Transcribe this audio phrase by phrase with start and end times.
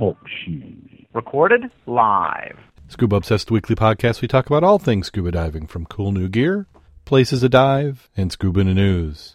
[0.00, 1.04] Talk Shoes.
[1.12, 2.58] Recorded live.
[2.88, 6.66] Scuba Obsessed Weekly Podcast, we talk about all things scuba diving, from cool new gear,
[7.04, 9.34] places to dive, and scuba news.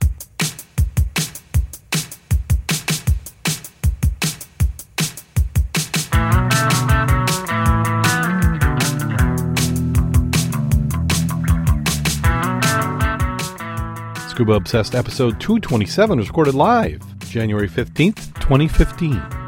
[14.32, 19.45] Scuba Obsessed episode 227 was recorded live January 15th, 2015.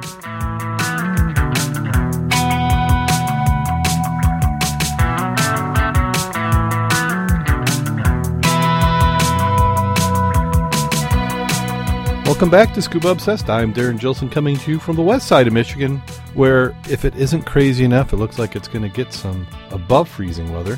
[12.28, 13.50] Welcome back to Scuba Obsessed.
[13.50, 16.00] I'm Darren Gilson coming to you from the west side of Michigan,
[16.34, 20.10] where if it isn't crazy enough, it looks like it's going to get some above
[20.10, 20.78] freezing weather.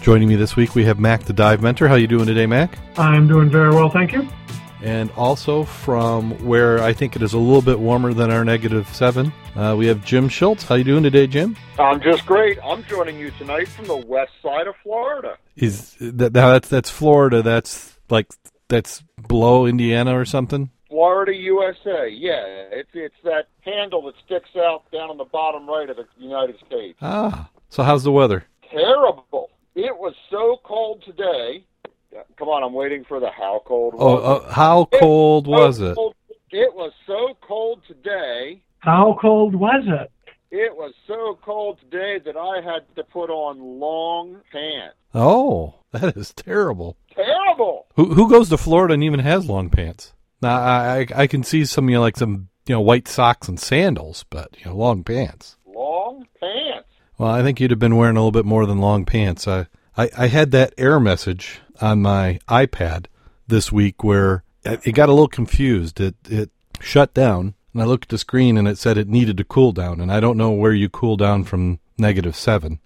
[0.00, 1.86] Joining me this week, we have Mac the Dive Mentor.
[1.86, 2.76] How you doing today, Mac?
[2.98, 4.28] I'm doing very well, thank you.
[4.82, 8.88] And also from where I think it is a little bit warmer than our negative
[8.92, 10.64] seven, uh, we have Jim Schultz.
[10.64, 11.56] How you doing today, Jim?
[11.78, 12.58] I'm just great.
[12.64, 15.38] I'm joining you tonight from the west side of Florida.
[15.54, 17.42] Is that now that's that's Florida?
[17.42, 18.26] That's like
[18.68, 20.70] that's below Indiana or something?
[20.88, 22.08] Florida, USA.
[22.08, 26.06] Yeah, it's it's that handle that sticks out down on the bottom right of the
[26.18, 26.98] United States.
[27.02, 28.44] Ah, so how's the weather?
[28.70, 29.50] Terrible.
[29.74, 31.64] It was so cold today.
[32.38, 33.94] Come on, I'm waiting for the how cold.
[33.98, 35.96] Oh, uh, how cold was it?
[35.96, 36.14] Cold.
[36.50, 38.62] It was so cold today.
[38.78, 40.12] How cold was it?
[40.56, 44.94] It was so cold today that I had to put on long pants.
[45.12, 46.96] Oh, that is terrible.
[47.12, 47.86] Terrible.
[47.96, 50.12] Who who goes to Florida and even has long pants?
[50.40, 53.48] Now I I, I can see some you know like some you know white socks
[53.48, 55.56] and sandals, but you know long pants.
[55.66, 56.88] Long pants.
[57.18, 59.48] Well, I think you'd have been wearing a little bit more than long pants.
[59.48, 59.66] I
[59.96, 63.06] I, I had that error message on my iPad
[63.48, 66.00] this week where it got a little confused.
[66.00, 69.36] It it shut down, and I looked at the screen and it said it needed
[69.36, 72.78] to cool down, and I don't know where you cool down from negative seven.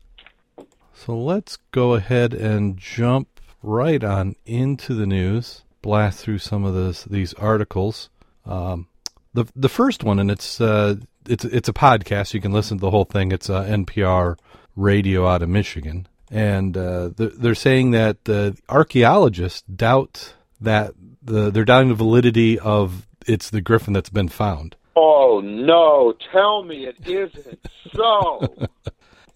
[0.94, 5.62] So let's go ahead and jump right on into the news.
[5.82, 8.08] Blast through some of this these articles.
[8.44, 8.88] Um,
[9.34, 10.96] the the first one, and it's uh,
[11.28, 12.34] it's it's a podcast.
[12.34, 13.30] You can listen to the whole thing.
[13.30, 14.36] It's uh, NPR
[14.74, 21.50] radio out of Michigan, and uh, they're, they're saying that the archaeologists doubt that the
[21.50, 24.76] they're doubting the validity of it's the Griffon that's been found.
[24.96, 26.14] Oh no!
[26.32, 28.68] Tell me it isn't so.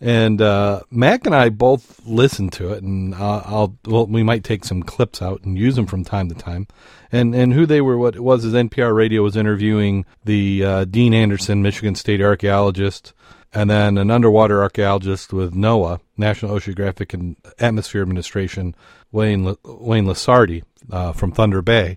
[0.04, 4.42] And uh, Mac and I both listened to it, and uh, I'll well, we might
[4.42, 6.66] take some clips out and use them from time to time.
[7.12, 10.84] And and who they were, what it was, is NPR Radio was interviewing the uh,
[10.86, 13.12] Dean Anderson, Michigan State archaeologist,
[13.54, 18.74] and then an underwater archaeologist with NOAA, National Oceanographic and Atmosphere Administration,
[19.12, 21.97] Wayne Wayne Lusardi uh, from Thunder Bay.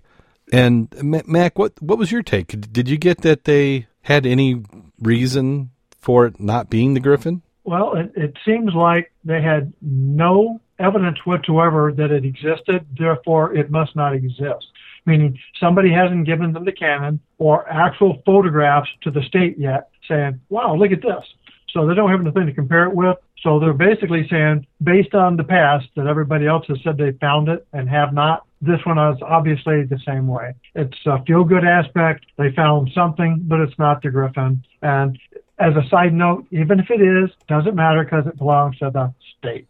[0.52, 0.88] And
[1.26, 2.72] Mac, what what was your take?
[2.72, 4.62] Did you get that they had any
[5.00, 5.70] reason
[6.00, 7.42] for it not being the Griffon?
[7.64, 13.70] Well, it, it seems like they had no evidence whatsoever that it existed, therefore it
[13.70, 14.66] must not exist.
[15.04, 20.40] Meaning somebody hasn't given them the canon or actual photographs to the state yet saying,
[20.48, 21.24] wow, look at this.
[21.70, 23.16] So they don't have anything to compare it with.
[23.42, 27.48] So they're basically saying, based on the past that everybody else has said they found
[27.48, 30.54] it and have not, this one is obviously the same way.
[30.74, 32.24] It's a feel good aspect.
[32.38, 34.64] They found something, but it's not the Griffon.
[34.82, 35.18] And
[35.58, 39.14] as a side note, even if it is, doesn't matter because it belongs to the
[39.38, 39.68] state.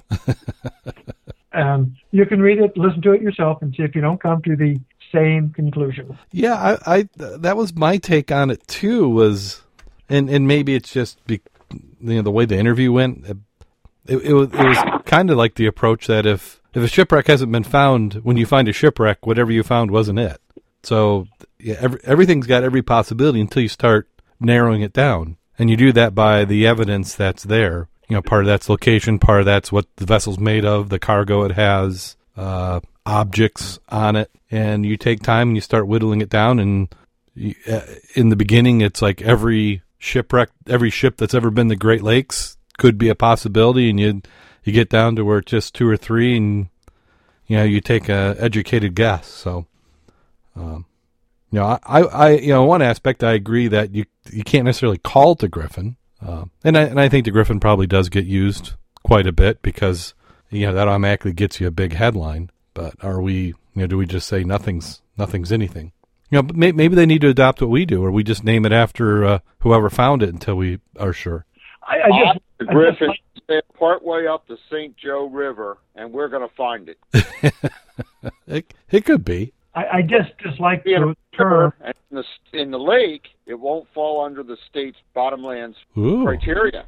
[1.52, 4.42] and you can read it, listen to it yourself, and see if you don't come
[4.42, 4.78] to the
[5.12, 6.18] same conclusion.
[6.32, 9.08] Yeah, I, I that was my take on it too.
[9.08, 9.62] Was
[10.08, 11.40] and and maybe it's just be,
[11.72, 13.26] you know the way the interview went.
[13.26, 13.36] It,
[14.08, 17.52] it was it was kind of like the approach that if if a shipwreck hasn't
[17.52, 20.40] been found, when you find a shipwreck, whatever you found wasn't it.
[20.82, 21.26] So
[21.58, 25.92] yeah, every, everything's got every possibility until you start narrowing it down, and you do
[25.92, 27.88] that by the evidence that's there.
[28.08, 30.98] You know, part of that's location, part of that's what the vessel's made of, the
[31.00, 36.20] cargo it has, uh, objects on it, and you take time and you start whittling
[36.20, 36.60] it down.
[36.60, 36.94] And
[37.34, 37.80] you, uh,
[38.14, 42.56] in the beginning, it's like every shipwreck, every ship that's ever been the Great Lakes
[42.78, 44.22] could be a possibility, and you
[44.64, 46.68] you get down to where it's just two or three, and
[47.46, 49.26] you know you take a educated guess.
[49.28, 49.66] So,
[50.54, 50.86] um,
[51.50, 54.98] you know, I, I, you know, one aspect I agree that you you can't necessarily
[54.98, 58.74] call the Griffon, uh, and I and I think the Griffon probably does get used
[59.02, 60.14] quite a bit because
[60.50, 62.50] you know that automatically gets you a big headline.
[62.74, 65.92] But are we, you know, do we just say nothing's nothing's anything?
[66.30, 68.42] You know, but may, maybe they need to adopt what we do, or we just
[68.44, 71.46] name it after uh, whoever found it until we are sure.
[71.86, 74.96] I, I just, the Griffon just- stand partway up the St.
[74.96, 76.98] Joe River, and we're going to find it.
[78.48, 79.52] it, it could be.
[79.74, 81.72] I, I just dislike Be in a the term.
[81.80, 86.86] and in the in the lake, it won't fall under the state's bottomlands Ooh, criteria.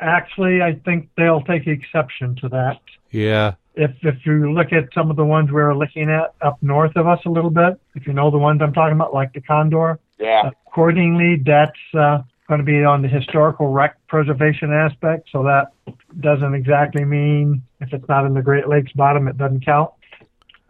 [0.00, 2.80] Actually, I think they'll take exception to that.
[3.10, 3.54] yeah.
[3.80, 7.06] If if you look at some of the ones we're looking at up north of
[7.06, 9.98] us a little bit, if you know the ones I'm talking about, like the Condor,
[10.18, 10.50] Yeah.
[10.66, 15.30] accordingly, that's uh, going to be on the historical wreck preservation aspect.
[15.32, 15.72] So that
[16.20, 19.90] doesn't exactly mean if it's not in the Great Lakes bottom, it doesn't count.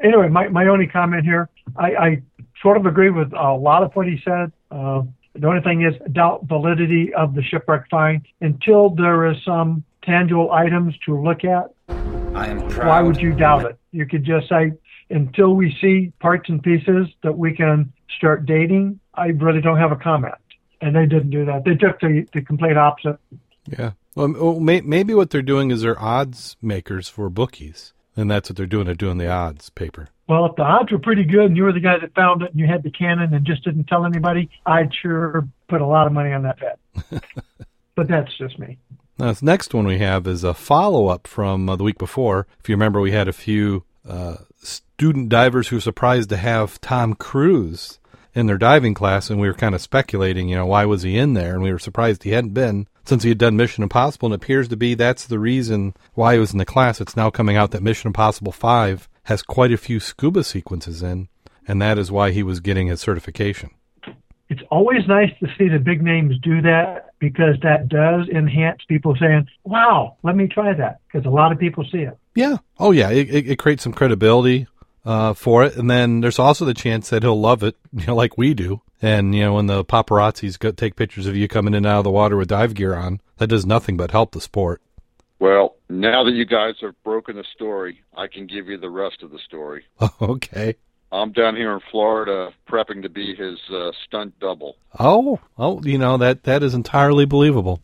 [0.01, 2.23] Anyway, my, my only comment here, I, I
[2.63, 4.53] sort of agree with a lot of what he said.
[4.71, 5.03] Uh,
[5.35, 10.53] the only thing is doubt validity of the shipwreck find until there is some tangible
[10.53, 11.71] items to look at.
[12.41, 12.89] I am proud.
[12.89, 13.79] Why would you doubt it?
[13.93, 14.73] You could just say,
[15.11, 19.93] until we see parts and pieces that we can start dating, I really don't have
[19.93, 20.35] a comment.
[20.81, 21.65] And they didn't do that.
[21.67, 23.19] They took the, the complete opposite.
[23.67, 23.91] Yeah.
[24.15, 28.57] Well, may, maybe what they're doing is they're odds makers for bookies, and that's what
[28.57, 28.87] they're doing.
[28.87, 30.09] They're doing the odds paper.
[30.27, 32.53] Well, if the odds were pretty good and you were the guy that found it
[32.53, 36.07] and you had the cannon and just didn't tell anybody, I'd sure put a lot
[36.07, 37.23] of money on that bet.
[37.97, 38.79] but that's just me.
[39.19, 42.47] Now, this next one we have is a follow up from uh, the week before.
[42.59, 46.81] If you remember, we had a few uh, student divers who were surprised to have
[46.81, 47.99] Tom Cruise
[48.35, 51.19] in their diving class, and we were kind of speculating, you know, why was he
[51.19, 51.55] in there?
[51.55, 54.45] And we were surprised he hadn't been since he had done Mission Impossible, and it
[54.45, 57.01] appears to be that's the reason why he was in the class.
[57.01, 61.29] It's now coming out that Mission Impossible 5 has quite a few scuba sequences in,
[61.67, 63.71] and that is why he was getting his certification.
[64.51, 69.17] It's always nice to see the big names do that because that does enhance people
[69.19, 71.01] saying, wow, let me try that.
[71.07, 72.19] Because a lot of people see it.
[72.35, 72.59] Yeah.
[72.79, 73.11] Oh, yeah.
[73.11, 74.67] It, it, it creates some credibility
[75.05, 78.15] uh, for it, and then there's also the chance that he'll love it, you know,
[78.15, 78.83] like we do.
[79.03, 81.99] And you know, when the paparazzis go take pictures of you coming in and out
[81.99, 84.83] of the water with dive gear on, that does nothing but help the sport.
[85.39, 89.23] Well, now that you guys have broken the story, I can give you the rest
[89.23, 89.85] of the story.
[90.21, 90.75] okay.
[91.13, 94.77] I'm down here in Florida prepping to be his uh, stunt double.
[94.99, 97.81] Oh, oh, you know that that is entirely believable.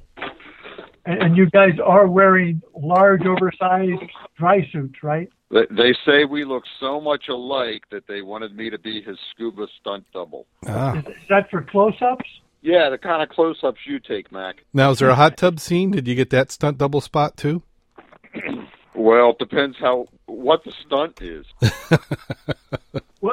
[1.05, 5.28] And, and you guys are wearing large, oversized dry suits, right?
[5.50, 9.17] They, they say we look so much alike that they wanted me to be his
[9.32, 10.46] scuba stunt double.
[10.67, 10.99] Ah.
[10.99, 12.29] Is, is that for close-ups?
[12.62, 14.56] Yeah, the kind of close-ups you take, Mac.
[14.72, 15.93] Now, is there a hot tub scene?
[15.93, 17.62] Did you get that stunt double spot too?
[18.94, 21.46] Well, it depends how what the stunt is.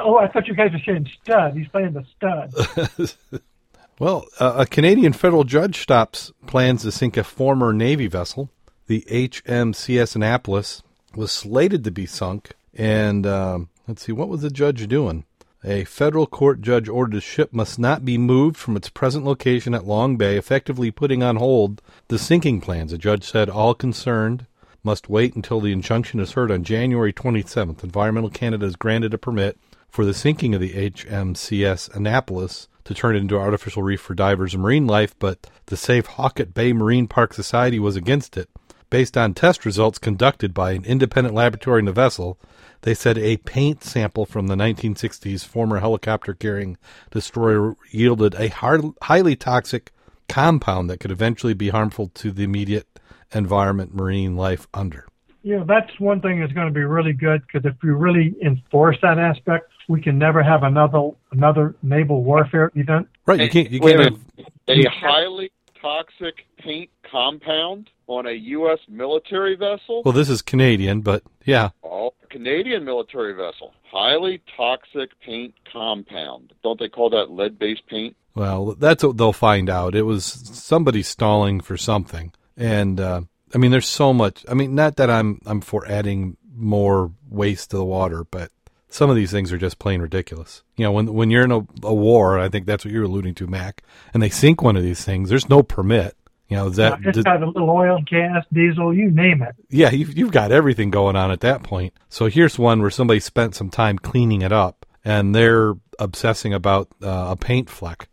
[0.04, 1.56] Oh, I thought you guys were saying stud.
[1.56, 3.40] He's playing the stud.
[3.98, 8.50] Well, uh, a Canadian federal judge stops plans to sink a former Navy vessel.
[8.86, 10.82] The HMCS Annapolis
[11.14, 15.24] was slated to be sunk, and um, let's see, what was the judge doing?
[15.62, 19.74] A federal court judge ordered the ship must not be moved from its present location
[19.74, 22.90] at Long Bay, effectively putting on hold the sinking plans.
[22.90, 24.46] The judge said all concerned
[24.82, 27.82] must wait until the injunction is heard on January 27th.
[27.84, 29.56] Environmental Canada has granted a permit
[29.94, 34.12] for the sinking of the HMCS Annapolis to turn it into an artificial reef for
[34.12, 38.50] divers and marine life, but the Save Halkett Bay Marine Park Society was against it.
[38.90, 42.40] Based on test results conducted by an independent laboratory in the vessel,
[42.80, 46.76] they said a paint sample from the 1960s former helicopter carrying
[47.12, 49.92] destroyer yielded a hard, highly toxic
[50.28, 52.88] compound that could eventually be harmful to the immediate
[53.30, 55.06] environment marine life under.
[55.44, 58.96] Yeah, that's one thing that's going to be really good because if you really enforce
[59.02, 63.08] that aspect, we can never have another another naval warfare event.
[63.26, 64.48] Right, you can't you can't minute.
[64.68, 68.78] A highly toxic paint compound on a U.S.
[68.88, 70.02] military vessel?
[70.04, 71.70] Well, this is Canadian, but yeah.
[71.82, 73.72] Oh, Canadian military vessel.
[73.90, 76.52] Highly toxic paint compound.
[76.62, 78.16] Don't they call that lead-based paint?
[78.34, 79.94] Well, that's what they'll find out.
[79.94, 83.22] It was somebody stalling for something, and uh,
[83.54, 84.44] I mean, there's so much.
[84.48, 88.50] I mean, not that I'm I'm for adding more waste to the water, but
[88.94, 90.62] some of these things are just plain ridiculous.
[90.76, 93.34] You know, when when you're in a, a war, I think that's what you're alluding
[93.36, 93.82] to, Mac,
[94.14, 95.28] and they sink one of these things.
[95.28, 96.16] There's no permit.
[96.48, 99.56] You know, is that it's got a little oil, gas, diesel, you name it.
[99.68, 101.92] yeah, you've, you've got everything going on at that point.
[102.08, 106.88] So here's one where somebody spent some time cleaning it up, and they're obsessing about
[107.02, 108.08] uh, a paint fleck.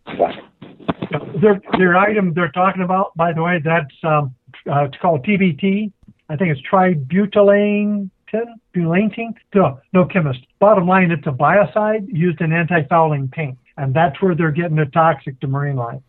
[1.39, 4.33] Their their item they're talking about, by the way, that's um,
[4.67, 5.91] uh, it's called TBT.
[6.27, 8.09] I think it's tributylane
[8.75, 9.33] butylane.
[9.53, 10.39] No, no chemist.
[10.59, 14.91] Bottom line, it's a biocide used in anti-fouling paint, and that's where they're getting it
[14.93, 16.01] toxic to marine life.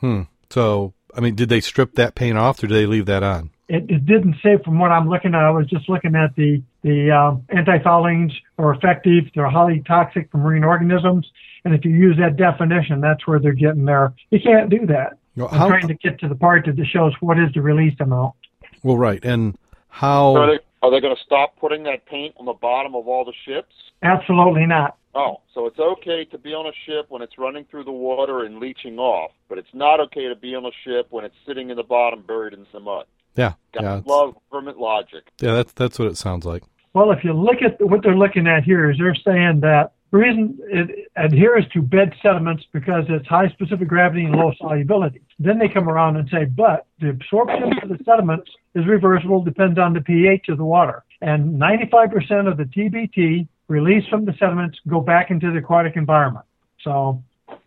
[0.00, 0.22] Hmm.
[0.50, 3.50] So, I mean, did they strip that paint off, or did they leave that on?
[3.68, 5.40] It, it didn't say from what I'm looking at.
[5.40, 9.24] I was just looking at the the um, anti-foulings are effective.
[9.34, 11.26] They're highly toxic for marine organisms,
[11.64, 14.12] and if you use that definition, that's where they're getting there.
[14.30, 15.16] You can't do that.
[15.34, 17.98] Well, I'm how- trying to get to the part that shows what is the release
[18.00, 18.34] amount.
[18.82, 19.58] Well, right, and Are
[19.88, 20.58] how?
[20.90, 23.32] They, are they going to stop putting that paint on the bottom of all the
[23.46, 23.72] ships?
[24.02, 24.96] Absolutely not.
[25.14, 28.44] Oh, so it's okay to be on a ship when it's running through the water
[28.44, 31.70] and leaching off, but it's not okay to be on a ship when it's sitting
[31.70, 33.04] in the bottom buried in some mud.
[33.36, 35.24] Yeah, Got yeah, love government logic.
[35.40, 35.54] yeah.
[35.54, 36.62] That's that's what it sounds like.
[36.94, 40.20] Well, if you look at what they're looking at here, is they're saying that the
[40.20, 45.20] reason it adheres to bed sediments because it's high specific gravity and low solubility.
[45.40, 49.76] Then they come around and say, but the absorption of the sediments is reversible, depends
[49.76, 51.02] on the pH of the water.
[51.20, 56.46] And 95% of the TBT released from the sediments go back into the aquatic environment.
[56.82, 57.20] So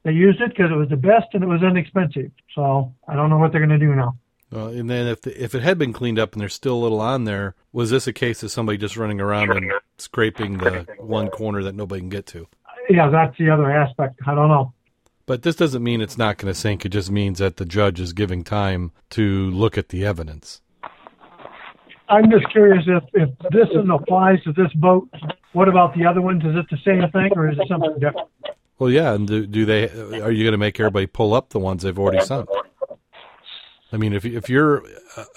[0.04, 2.32] they used it because it was the best and it was inexpensive.
[2.56, 4.16] So I don't know what they're going to do now.
[4.54, 6.82] Uh, and then if the, if it had been cleaned up and there's still a
[6.82, 10.86] little on there, was this a case of somebody just running around and scraping the
[11.00, 12.48] one corner that nobody can get to?
[12.90, 14.20] Yeah, that's the other aspect.
[14.26, 14.74] I don't know.
[15.26, 16.86] But this doesn't mean it's not going to sink.
[16.86, 20.62] It just means that the judge is giving time to look at the evidence.
[22.08, 25.10] I'm just curious if, if this one applies to this boat.
[25.52, 26.44] What about the other ones?
[26.46, 28.30] Is it the same thing or is it something different?
[28.80, 29.90] Well, yeah, and do, do they?
[30.22, 32.48] Are you going to make everybody pull up the ones they've already sunk?
[33.92, 34.84] I mean, if if you're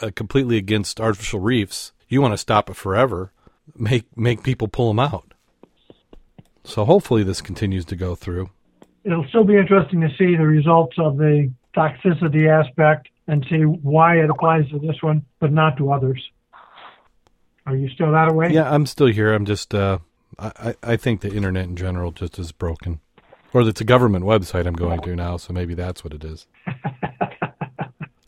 [0.01, 3.33] uh, completely against artificial reefs, you want to stop it forever.
[3.77, 5.33] Make make people pull them out.
[6.65, 8.51] So hopefully this continues to go through.
[9.05, 14.17] It'll still be interesting to see the results of the toxicity aspect and see why
[14.17, 16.21] it applies to this one but not to others.
[17.67, 18.51] Are you still that way?
[18.53, 19.33] Yeah, I'm still here.
[19.33, 19.75] I'm just.
[19.75, 19.99] Uh,
[20.39, 23.01] I I- I think the internet in general just is broken,
[23.53, 25.37] or it's a government website I'm going to now.
[25.37, 26.47] So maybe that's what it is.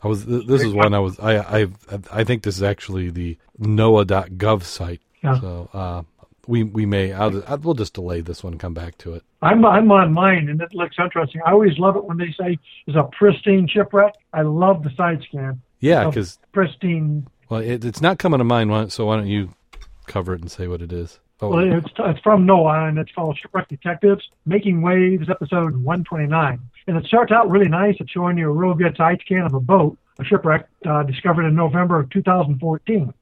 [0.03, 0.25] I was.
[0.25, 1.19] This is one I was.
[1.19, 1.67] I I
[2.11, 5.01] I think this is actually the NOAA.gov site.
[5.23, 5.39] Yeah.
[5.39, 6.03] So uh,
[6.47, 7.13] we we may.
[7.13, 9.23] I'll, I, we'll just delay this one and come back to it.
[9.41, 11.41] I'm I'm on mine and it looks interesting.
[11.45, 12.57] I always love it when they say
[12.87, 14.13] it's a pristine shipwreck.
[14.33, 15.61] I love the side scan.
[15.79, 17.27] Yeah, because Pristine.
[17.49, 18.93] well, it, it's not coming to mind.
[18.93, 19.53] So why don't you
[20.07, 21.19] cover it and say what it is?
[21.41, 26.59] Oh, Well, it's, it's from NOAA and it's called Shipwreck Detectives Making Waves, episode 129.
[26.87, 27.95] And it starts out really nice.
[27.99, 31.45] It's showing you a real good side scan of a boat, a shipwreck uh, discovered
[31.45, 33.13] in November of 2014.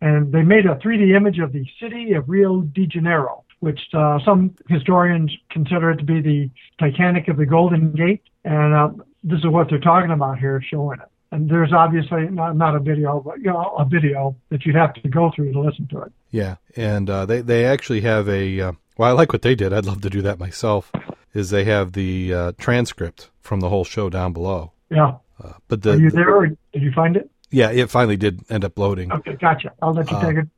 [0.00, 4.18] And they made a 3D image of the city of Rio de Janeiro, which uh,
[4.24, 8.22] some historians consider it to be the Titanic of the Golden Gate.
[8.44, 8.90] And uh,
[9.22, 11.08] this is what they're talking about here, showing it.
[11.30, 14.92] And there's obviously not, not a video, but you know, a video that you'd have
[14.94, 16.12] to go through to listen to it.
[16.30, 18.60] Yeah, and uh, they they actually have a.
[18.60, 19.72] Uh, well, I like what they did.
[19.72, 20.92] I'd love to do that myself.
[21.34, 24.72] Is they have the uh, transcript from the whole show down below.
[24.90, 25.14] Yeah.
[25.42, 27.30] Uh, but the, Are you the- there or did you find it?
[27.50, 29.10] yeah, it finally did end up loading.
[29.12, 29.72] Okay, gotcha.
[29.80, 30.48] I'll let you Uh, take it.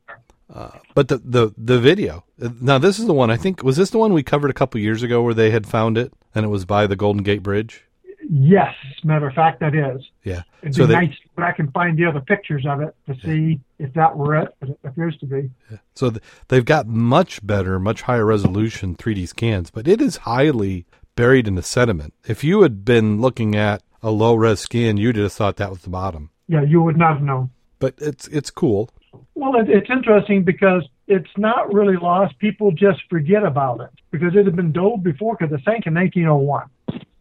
[0.93, 2.23] But the the the video.
[2.41, 4.53] uh, Now this is the one I think was this the one we covered a
[4.53, 7.41] couple years ago where they had found it and it was by the Golden Gate
[7.43, 7.85] Bridge.
[8.29, 10.01] Yes, matter of fact, that is.
[10.23, 10.41] Yeah.
[10.61, 13.15] It'd So be they nice if I can find the other pictures of it to
[13.21, 15.49] see if that were it, but it appears to be.
[15.95, 20.85] so th- they've got much better, much higher resolution 3D scans, but it is highly
[21.15, 22.13] buried in the sediment.
[22.27, 25.81] If you had been looking at a low res scan, you'd have thought that was
[25.81, 26.29] the bottom.
[26.47, 27.49] Yeah, you would not have known.
[27.79, 28.89] But it's it's cool.
[29.33, 32.37] Well, it, it's interesting because it's not really lost.
[32.39, 35.93] People just forget about it because it had been dove before because it sank in
[35.93, 36.69] 1901.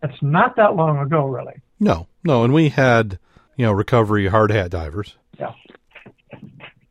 [0.05, 1.55] It's not that long ago, really.
[1.81, 3.19] No, no, and we had
[3.57, 5.17] you know recovery hard hat divers.
[5.39, 5.53] Yeah.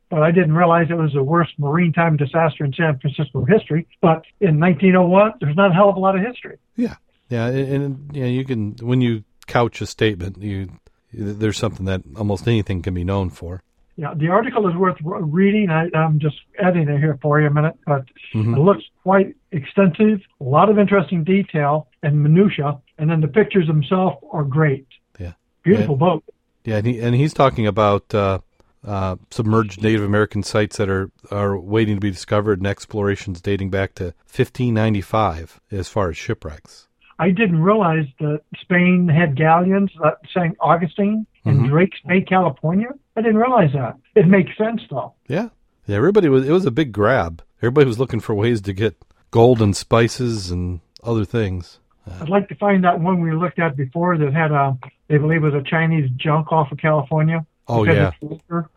[0.10, 3.88] But I didn't realize it was the worst maritime disaster in San Francisco history.
[4.02, 6.58] But in 1901, there's not a hell of a lot of history.
[6.76, 6.96] Yeah,
[7.30, 10.70] yeah, and, and yeah, you can when you couch a statement, you
[11.14, 13.62] there's something that almost anything can be known for.
[13.96, 15.70] Yeah, the article is worth reading.
[15.70, 18.56] I, I'm just editing it here for you a minute, but Mhm.
[18.58, 23.68] it looks quite extensive, a lot of interesting detail and minutia, and then the pictures
[23.68, 24.88] themselves are great.
[25.20, 25.34] Yeah.
[25.64, 26.24] Beautiful boat.
[26.66, 28.40] Yeah, and, he, and he's talking about uh,
[28.84, 33.70] uh, submerged Native American sites that are, are waiting to be discovered and explorations dating
[33.70, 36.88] back to 1595 as far as shipwrecks.
[37.20, 40.56] I didn't realize that Spain had galleons that St.
[40.60, 41.70] Augustine in Mhm.
[41.70, 42.90] Drake's Bay, California.
[43.16, 43.98] I didn't realize that.
[44.16, 45.14] It makes sense though.
[45.28, 45.50] Yeah,
[45.86, 45.98] yeah.
[45.98, 46.48] Everybody was.
[46.48, 47.44] It was a big grab.
[47.60, 48.96] Everybody was looking for ways to get
[49.32, 51.80] gold and spices and other things.
[52.20, 54.78] I'd like to find that one we looked at before that had a,
[55.08, 57.46] they believe it was a Chinese junk off of California.
[57.68, 58.12] Oh yeah.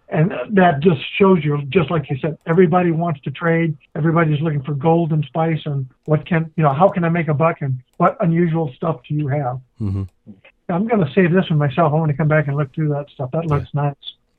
[0.08, 3.76] And that just shows you, just like you said, everybody wants to trade.
[3.96, 7.26] Everybody's looking for gold and spice and what can, you know, how can I make
[7.26, 9.60] a buck and what unusual stuff do you have?
[9.80, 10.04] Mm-hmm.
[10.68, 11.92] I'm going to save this one myself.
[11.92, 13.32] I want to come back and look through that stuff.
[13.32, 13.94] That looks nice.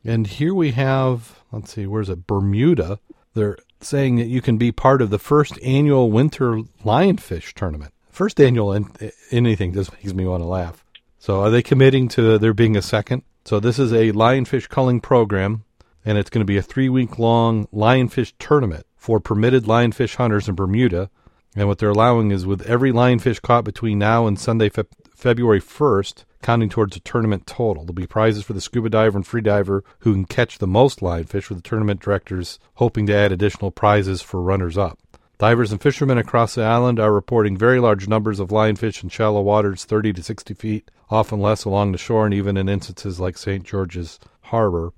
[0.07, 1.41] And here we have.
[1.51, 1.85] Let's see.
[1.85, 2.25] Where's it?
[2.25, 2.99] Bermuda.
[3.33, 7.93] They're saying that you can be part of the first annual winter lionfish tournament.
[8.09, 10.85] First annual and anything just makes me want to laugh.
[11.19, 13.23] So are they committing to there being a second?
[13.43, 15.65] So this is a lionfish culling program,
[16.05, 20.47] and it's going to be a three week long lionfish tournament for permitted lionfish hunters
[20.47, 21.09] in Bermuda.
[21.53, 24.83] And what they're allowing is with every lionfish caught between now and Sunday, Fe-
[25.13, 27.83] February 1st, counting towards a tournament total.
[27.83, 30.99] There'll be prizes for the scuba diver and free diver who can catch the most
[30.99, 34.99] lionfish, with the tournament directors hoping to add additional prizes for runners up.
[35.37, 39.41] Divers and fishermen across the island are reporting very large numbers of lionfish in shallow
[39.41, 43.37] waters 30 to 60 feet, often less along the shore, and even in instances like
[43.37, 43.63] St.
[43.63, 44.93] George's Harbor.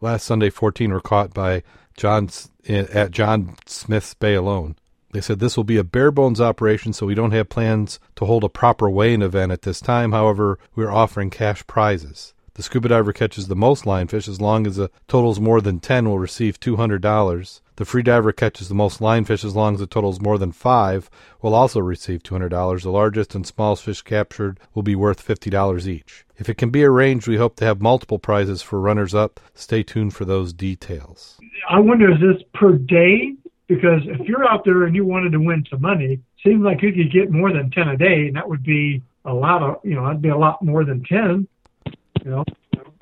[0.00, 1.62] Last Sunday, 14 were caught by
[1.96, 2.28] John
[2.68, 4.74] at John Smith's Bay alone.
[5.14, 8.24] They said this will be a bare bones operation, so we don't have plans to
[8.24, 10.10] hold a proper weigh in event at this time.
[10.10, 12.34] However, we are offering cash prizes.
[12.54, 16.08] The scuba diver catches the most lionfish as long as the total's more than 10
[16.08, 17.60] will receive $200.
[17.76, 21.08] The free diver catches the most lionfish as long as the total's more than 5
[21.40, 22.82] will also receive $200.
[22.82, 26.26] The largest and smallest fish captured will be worth $50 each.
[26.38, 29.38] If it can be arranged, we hope to have multiple prizes for runners up.
[29.54, 31.38] Stay tuned for those details.
[31.70, 35.38] I wonder is this per day because if you're out there and you wanted to
[35.38, 38.48] win some money, seems like you could get more than 10 a day, and that
[38.48, 41.48] would be a lot of, you know, that'd be a lot more than 10,
[41.86, 42.44] you know,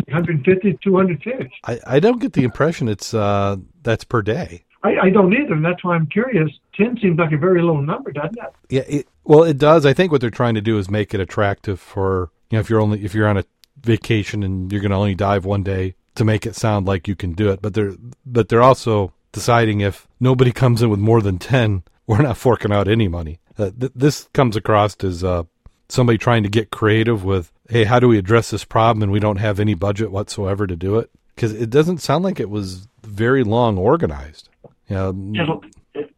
[0.07, 1.50] 150, 200 fish.
[1.64, 4.64] I, I don't get the impression it's, uh, that's per day.
[4.85, 6.50] I, I don't either, and that's why I'm curious.
[6.75, 8.52] 10 seems like a very low number, doesn't it?
[8.69, 9.87] Yeah, it, well, it does.
[9.87, 12.69] I think what they're trying to do is make it attractive for, you know, if
[12.69, 13.45] you're only, if you're on a
[13.81, 17.16] vacation and you're going to only dive one day to make it sound like you
[17.16, 17.62] can do it.
[17.62, 17.95] But they're,
[18.26, 22.72] but they're also, deciding if nobody comes in with more than 10, we're not forking
[22.72, 23.40] out any money.
[23.58, 25.44] Uh, th- this comes across as uh,
[25.88, 29.02] somebody trying to get creative with, hey, how do we address this problem?
[29.02, 31.10] And we don't have any budget whatsoever to do it.
[31.34, 34.48] Because it doesn't sound like it was very long organized.
[34.88, 35.08] Yeah.
[35.08, 35.62] It'll,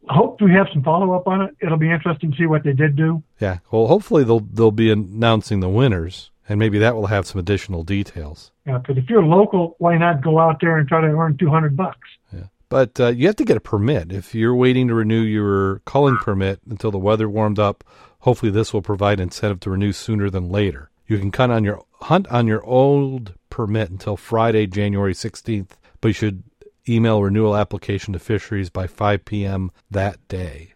[0.09, 1.55] I hope we have some follow up on it.
[1.61, 3.23] It'll be interesting to see what they did do.
[3.39, 3.59] Yeah.
[3.71, 7.83] Well, hopefully they'll they'll be announcing the winners, and maybe that will have some additional
[7.83, 8.51] details.
[8.65, 11.49] Yeah, because if you're local, why not go out there and try to earn two
[11.49, 12.07] hundred bucks?
[12.75, 14.11] But uh, you have to get a permit.
[14.11, 17.85] If you're waiting to renew your culling permit until the weather warmed up,
[18.19, 20.89] hopefully this will provide incentive to renew sooner than later.
[21.07, 25.69] You can cut on your hunt on your old permit until Friday, January 16th,
[26.01, 26.43] but you should
[26.85, 29.71] email renewal application to fisheries by 5 p.m.
[29.89, 30.73] that day.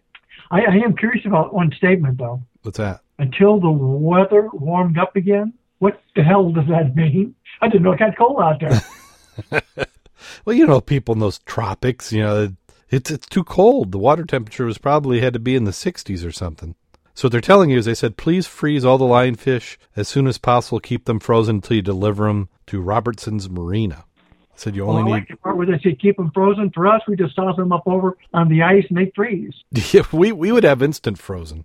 [0.50, 2.40] I, I am curious about one statement though.
[2.62, 3.02] What's that?
[3.18, 5.52] Until the weather warmed up again.
[5.80, 7.34] What the hell does that mean?
[7.60, 9.86] I didn't know it got cold out there.
[10.44, 12.54] well, you know, people in those tropics, you know,
[12.90, 13.92] it's it's too cold.
[13.92, 16.74] The water temperature was probably had to be in the 60s or something.
[17.14, 20.26] So what they're telling you is they said, please freeze all the lionfish as soon
[20.26, 20.80] as possible.
[20.80, 24.04] Keep them frozen until you deliver them to Robertson's Marina.
[24.26, 25.36] I said you only well, I like need.
[25.36, 26.70] The part where they say keep them frozen.
[26.70, 29.54] For us, we just toss them up over on the ice and they freeze.
[29.92, 31.64] Yeah, we we would have instant frozen.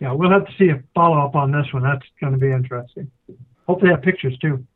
[0.00, 1.82] Yeah, we'll have to see a follow up on this one.
[1.82, 3.10] That's going to be interesting.
[3.66, 4.66] Hopefully, have pictures too.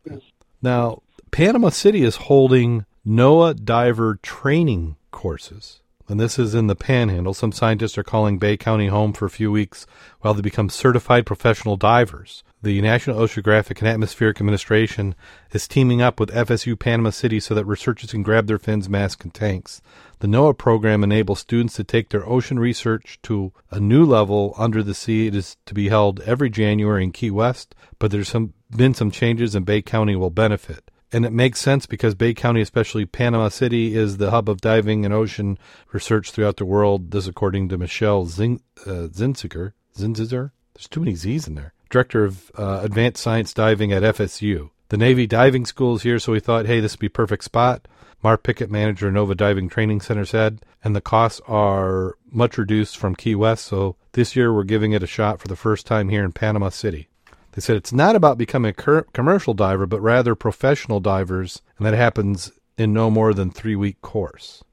[0.60, 5.80] Now, Panama City is holding NOAA diver training courses.
[6.06, 7.32] And this is in the panhandle.
[7.32, 9.86] Some scientists are calling Bay County home for a few weeks
[10.20, 12.44] while they become certified professional divers.
[12.62, 15.14] The National Oceanographic and Atmospheric Administration
[15.52, 19.24] is teaming up with FSU Panama City so that researchers can grab their fins, masks,
[19.24, 19.80] and tanks.
[20.18, 24.82] The NOAA program enables students to take their ocean research to a new level under
[24.82, 25.26] the sea.
[25.26, 29.10] It is to be held every January in Key West, but there's some, been some
[29.10, 30.83] changes and Bay County will benefit
[31.14, 35.04] and it makes sense because Bay County, especially Panama City, is the hub of diving
[35.04, 35.56] and ocean
[35.92, 37.12] research throughout the world.
[37.12, 39.06] This, according to Michelle Zin, uh,
[39.96, 40.50] Zinziger.
[40.74, 41.72] There's too many Z's in there.
[41.88, 44.70] Director of uh, Advanced Science Diving at FSU.
[44.88, 47.86] The Navy Diving School is here, so we thought, hey, this would be perfect spot.
[48.24, 53.14] Mark Pickett, manager NOAA Diving Training Center, said, and the costs are much reduced from
[53.14, 56.24] Key West, so this year we're giving it a shot for the first time here
[56.24, 57.08] in Panama City.
[57.54, 61.86] They said it's not about becoming a cur- commercial diver, but rather professional divers, and
[61.86, 64.64] that happens in no more than three week course.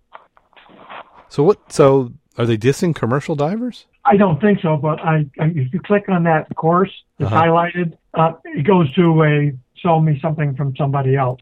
[1.29, 1.71] So what?
[1.71, 3.85] So are they dissing commercial divers?
[4.03, 7.43] I don't think so, but I, I if you click on that course, it's uh-huh.
[7.43, 7.97] highlighted.
[8.15, 11.39] Uh, it goes to a sell me something from somebody else.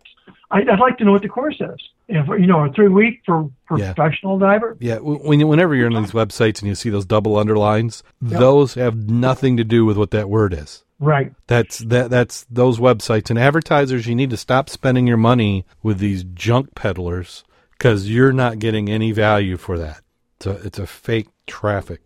[0.52, 1.78] I, would like to know what the course is.
[2.10, 3.93] If you know, a three week for yeah.
[3.93, 4.75] professional diver.
[4.82, 8.39] Yeah, when whenever you're on these websites and you see those double underlines, yep.
[8.41, 10.84] those have nothing to do with what that word is.
[10.99, 11.33] Right.
[11.47, 15.99] That's that that's those websites and advertisers you need to stop spending your money with
[15.99, 17.43] these junk peddlers
[17.79, 20.01] cuz you're not getting any value for that.
[20.38, 22.01] It's a it's a fake traffic.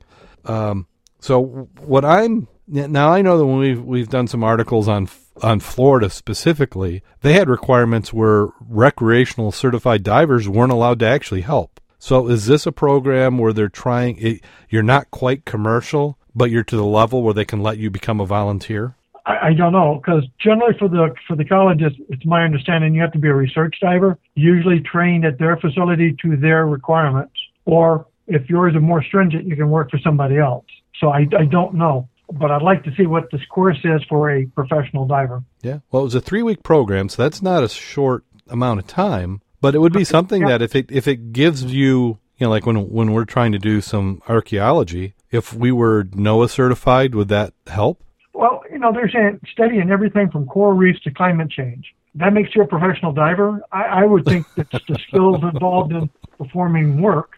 [0.45, 0.87] Um,
[1.19, 5.09] so what I'm now I know that when we've we've done some articles on
[5.41, 11.79] on Florida specifically, they had requirements where recreational certified divers weren't allowed to actually help.
[11.97, 16.63] So is this a program where they're trying it, you're not quite commercial, but you're
[16.63, 18.95] to the level where they can let you become a volunteer?
[19.25, 23.01] I, I don't know because generally for the for the colleges, it's my understanding you
[23.01, 27.33] have to be a research diver, usually trained at their facility to their requirements,
[27.65, 30.65] or if yours are more stringent, you can work for somebody else.
[30.99, 34.29] So I, I don't know, but I'd like to see what this course is for
[34.31, 35.43] a professional diver.
[35.61, 35.79] Yeah.
[35.91, 39.41] Well, it was a three week program, so that's not a short amount of time,
[39.61, 40.49] but it would be something Yeah.
[40.49, 43.59] that if it if it gives you, you know, like when when we're trying to
[43.59, 48.03] do some archaeology, if we were NOAA certified, would that help?
[48.33, 51.93] Well, you know, they're saying studying everything from coral reefs to climate change.
[52.15, 53.61] That makes you a professional diver.
[53.71, 57.31] I, I would think that the skills involved in performing work,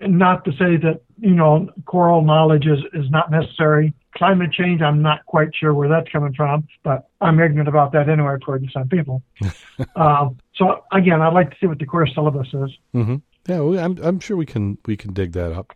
[0.00, 3.92] not to say that, you know, coral knowledge is, is not necessary.
[4.16, 8.08] Climate change, I'm not quite sure where that's coming from, but I'm ignorant about that
[8.08, 9.22] anyway, according to some people.
[9.96, 12.70] um, so again, I'd like to see what the course syllabus is.
[12.94, 13.16] Mm-hmm.
[13.48, 15.72] Yeah, I'm I'm sure we can we can dig that up.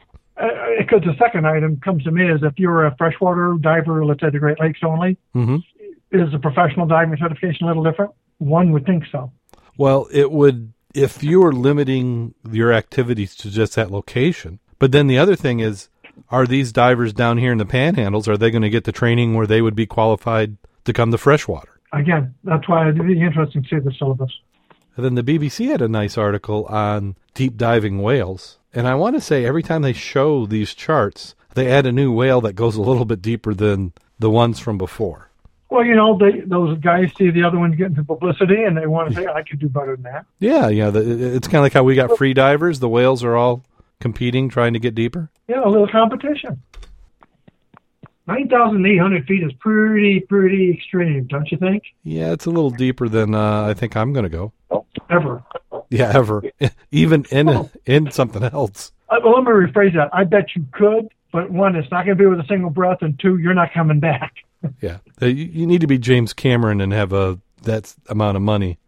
[0.79, 4.31] Because the second item comes to me is if you're a freshwater diver, let's say
[4.31, 5.57] the Great Lakes only, Mm-hmm.
[6.13, 8.13] is the professional diving certification a little different?
[8.39, 9.33] One would think so.
[9.77, 14.61] Well, it would if you were limiting your activities to just that location.
[14.79, 15.89] But then the other thing is,
[16.31, 18.29] are these divers down here in the panhandles?
[18.29, 21.19] Are they going to get the training where they would be qualified to come to
[21.19, 21.81] freshwater?
[21.93, 24.31] Again, that's why it'd be interesting to see the syllabus.
[24.97, 28.59] And then the BBC had a nice article on deep diving whales.
[28.75, 32.13] And I want to say every time they show these charts, they add a new
[32.13, 35.31] whale that goes a little bit deeper than the ones from before.
[35.71, 38.87] Well, you know, they, those guys see the other ones getting some publicity, and they
[38.87, 40.91] want to say, "I could do better than that." Yeah, yeah.
[40.91, 42.81] The, it's kind of like how we got free divers.
[42.81, 43.65] The whales are all
[44.01, 45.31] competing, trying to get deeper.
[45.49, 46.63] Yeah, a little competition.
[48.27, 51.83] Nine thousand eight hundred feet is pretty, pretty extreme, don't you think?
[52.05, 54.53] Yeah, it's a little deeper than uh, I think I'm going to go.
[55.11, 55.43] Ever.
[55.91, 56.43] Yeah, ever.
[56.91, 58.93] Even in in something else.
[59.09, 60.09] Uh, well, let me rephrase that.
[60.13, 62.99] I bet you could, but one, it's not going to be with a single breath,
[63.03, 64.33] and two, you're not coming back.
[64.81, 68.43] Yeah, Uh, you, you need to be James Cameron and have a that amount of
[68.43, 68.79] money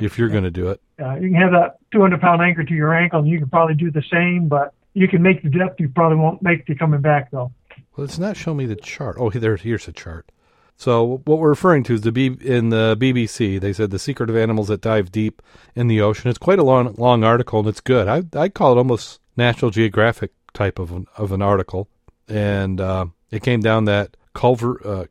[0.00, 0.80] if you're going to do it.
[0.98, 3.74] Uh, you can have that 200 pound anchor to your ankle, and you can probably
[3.74, 5.78] do the same, but you can make the depth.
[5.80, 7.52] You probably won't make the coming back though.
[7.94, 9.16] Well, it's not showing me the chart.
[9.20, 10.32] Oh, there, here's a chart.
[10.76, 13.60] So what we're referring to is the B, in the BBC.
[13.60, 15.40] They said the secret of animals that dive deep
[15.74, 16.28] in the ocean.
[16.28, 18.08] It's quite a long, long article, and it's good.
[18.08, 21.88] I I call it almost National Geographic type of an, of an article,
[22.28, 24.80] and uh, it came down that Culver.
[24.84, 25.04] Uh,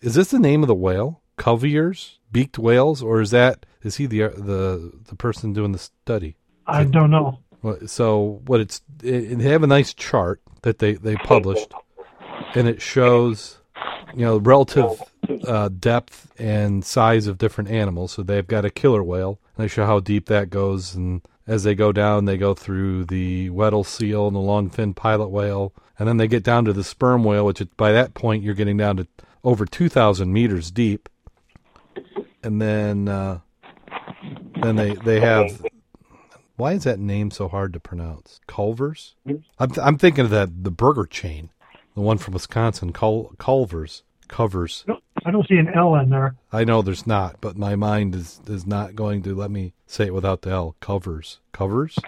[0.00, 1.20] is this the name of the whale?
[1.38, 6.36] Cuviers, beaked whales, or is that is he the the the person doing the study?
[6.66, 7.40] I don't know.
[7.86, 11.72] So what it's it, they have a nice chart that they they published,
[12.54, 13.57] and it shows
[14.14, 15.02] you know relative
[15.46, 18.12] uh, depth and size of different animals.
[18.12, 20.94] So they've got a killer whale, and they show how deep that goes.
[20.94, 24.94] And as they go down, they go through the Weddell seal and the long fin
[24.94, 28.14] pilot whale, and then they get down to the sperm whale, which it- by that
[28.14, 29.06] point you're getting down to
[29.44, 31.08] over two thousand meters deep.
[32.42, 33.40] And then uh,
[34.62, 35.62] then they they have
[36.56, 38.40] why is that name so hard to pronounce?
[38.46, 39.14] Culvers?
[39.58, 41.50] I'm, th- I'm thinking of that the burger chain,
[41.98, 44.84] the one from Wisconsin, Cul- Culvers, covers.
[44.86, 46.36] No, I don't see an L in there.
[46.52, 50.06] I know there's not, but my mind is is not going to let me say
[50.06, 50.76] it without the L.
[50.80, 51.98] Covers, covers.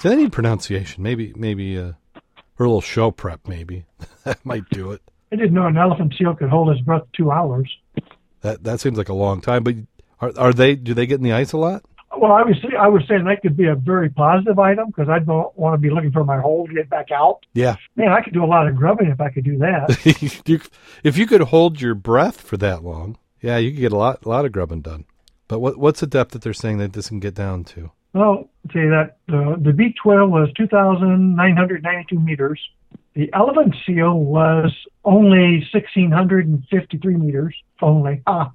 [0.00, 1.04] So they need pronunciation.
[1.04, 1.92] Maybe maybe uh,
[2.58, 3.46] or a little show prep.
[3.46, 3.84] Maybe
[4.24, 5.02] that might do it.
[5.30, 7.70] I didn't know an elephant seal could hold his breath two hours.
[8.40, 9.62] That that seems like a long time.
[9.62, 9.76] But
[10.20, 10.74] are are they?
[10.74, 11.84] Do they get in the ice a lot?
[12.20, 15.18] Well, I was I was saying that could be a very positive item because I
[15.18, 17.46] don't want to be looking for my hole to get back out.
[17.54, 17.76] Yeah.
[17.96, 19.98] Man, I could do a lot of grubbing if I could do that.
[21.04, 24.24] if you could hold your breath for that long, yeah, you could get a lot,
[24.24, 25.04] a lot of grubbing done.
[25.46, 27.92] But what, what's the depth that they're saying that this can get down to?
[28.14, 32.60] well, say that uh, the beaked whale was 2,992 meters.
[33.14, 34.72] The elephant seal was
[35.04, 37.54] only 1,653 meters.
[37.80, 38.22] Only.
[38.26, 38.52] Ah,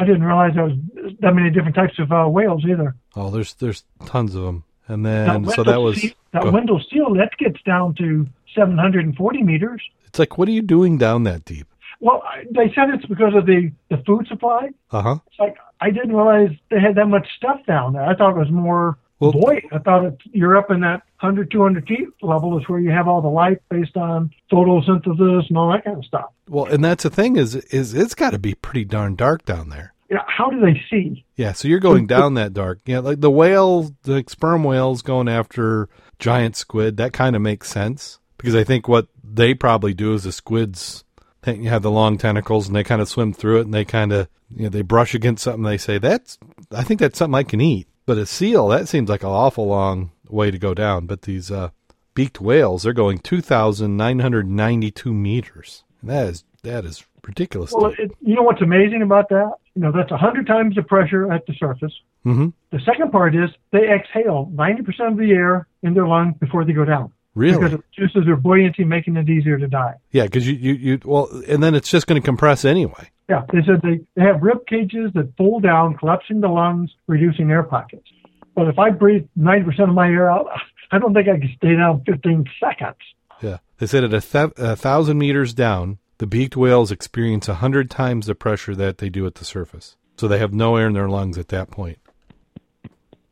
[0.00, 0.76] I didn't realize there was
[1.20, 2.94] that many different types of uh, whales either.
[3.14, 6.80] Oh, there's there's tons of them, and That then so that was seal, that Wendell
[6.90, 9.82] seal that gets down to 740 meters.
[10.06, 11.66] it's like what are you doing down that deep?
[12.00, 14.70] Well, I- they said it's because of the the food supply.
[14.90, 15.16] Uh huh.
[15.26, 18.02] It's like I didn't realize they had that much stuff down there.
[18.04, 19.66] I thought it was more Well- buoyant.
[19.72, 23.06] I thought it, you're up in that 100, 200 feet level is where you have
[23.06, 26.30] all the life based on photosynthesis and all that kind of stuff.
[26.48, 29.68] Well, and that's the thing is is it's got to be pretty darn dark down
[29.68, 29.92] there.
[30.10, 31.24] Yeah, how do they see?
[31.36, 32.80] Yeah, so you're going down that dark.
[32.84, 36.96] Yeah, like the whale, the sperm whales going after giant squid.
[36.96, 41.04] That kind of makes sense because I think what they probably do is the squids
[41.42, 44.12] they have the long tentacles and they kind of swim through it and they kind
[44.12, 45.62] of you know they brush against something.
[45.62, 46.38] They say that's
[46.72, 47.88] I think that's something I can eat.
[48.06, 51.06] But a seal that seems like an awful long way to go down.
[51.06, 51.70] But these uh,
[52.14, 55.84] beaked whales they're going two thousand nine hundred ninety two meters.
[56.00, 57.72] And that is that is ridiculous.
[57.72, 59.52] Well, it, you know what's amazing about that?
[59.74, 61.92] You know, that's 100 times the pressure at the surface.
[62.24, 66.64] hmm The second part is they exhale 90% of the air in their lungs before
[66.64, 67.12] they go down.
[67.34, 67.56] Really?
[67.56, 69.94] because it reduces their buoyancy, making it easier to dive.
[70.10, 73.08] Yeah, because you, you you well, and then it's just going to compress anyway.
[73.30, 77.48] Yeah, they said they, they have rib cages that fold down, collapsing the lungs, reducing
[77.52, 78.08] air pockets.
[78.56, 80.46] But if I breathe 90% of my air out,
[80.90, 82.96] I don't think I can stay down 15 seconds.
[83.40, 87.54] Yeah, they said at a, th- a thousand meters down, the beaked whales experience a
[87.54, 89.96] hundred times the pressure that they do at the surface.
[90.16, 91.98] So they have no air in their lungs at that point.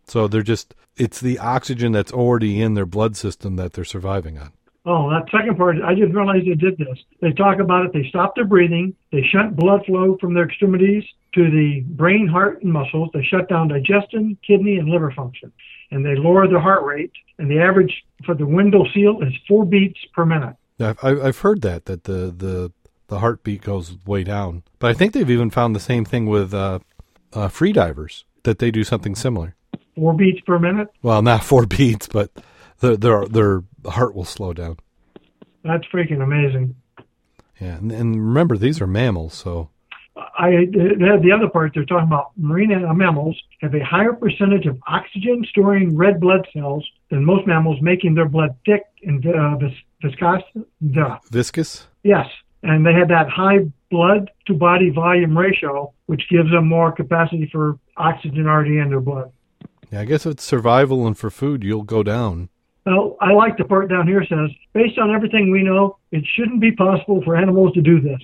[0.06, 4.38] So they're just it's the oxygen that's already in their blood system that they're surviving
[4.38, 4.52] on.
[4.90, 6.98] Oh, that second part, I didn't realize they did this.
[7.20, 11.05] They talk about it, they stop their breathing, they shunt blood flow from their extremities
[11.35, 13.11] to the brain, heart, and muscles.
[13.12, 15.53] They shut down digestion, kidney, and liver function.
[15.90, 17.12] And they lower their heart rate.
[17.38, 20.57] And the average for the window seal is four beats per minute.
[20.81, 22.72] I've, I've heard that that the the
[23.09, 26.55] the heartbeat goes way down, but I think they've even found the same thing with
[26.55, 26.79] uh,
[27.33, 29.55] uh, free divers that they do something similar.
[29.96, 30.88] Four beats per minute?
[31.03, 32.31] Well, not four beats, but
[32.81, 34.78] their their their heart will slow down.
[35.64, 36.74] That's freaking amazing.
[37.60, 39.70] Yeah, and, and remember these are mammals, so
[40.38, 44.78] I the the other part they're talking about marine mammals have a higher percentage of
[44.86, 49.72] oxygen storing red blood cells than most mammals, making their blood thick and uh, vis-
[50.02, 50.42] viscous.
[50.92, 51.18] Duh.
[51.30, 51.88] viscous.
[52.04, 52.26] Yes,
[52.62, 57.48] and they have that high blood to body volume ratio, which gives them more capacity
[57.50, 59.32] for oxygen already in their blood.
[59.90, 62.48] Yeah, I guess if it's survival and for food, you'll go down.
[62.88, 66.61] Well, I like the part down here says, based on everything we know, it shouldn't
[66.61, 68.22] be possible for animals to do this.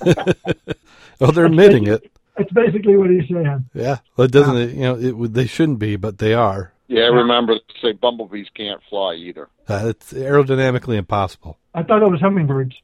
[1.20, 2.12] Oh, they're admitting it.
[2.36, 3.68] That's basically what he's saying.
[3.74, 4.70] Yeah, well, it doesn't.
[4.76, 5.34] You know, it.
[5.34, 6.72] They shouldn't be, but they are.
[6.86, 9.48] Yeah, remember to say bumblebees can't fly either.
[9.68, 11.58] Uh, it's aerodynamically impossible.
[11.74, 12.76] I thought it was hummingbirds,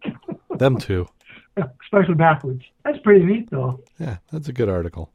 [0.58, 1.08] Them too.
[1.56, 2.62] especially backwards.
[2.84, 3.80] That's pretty neat, though.
[3.98, 5.10] Yeah, that's a good article.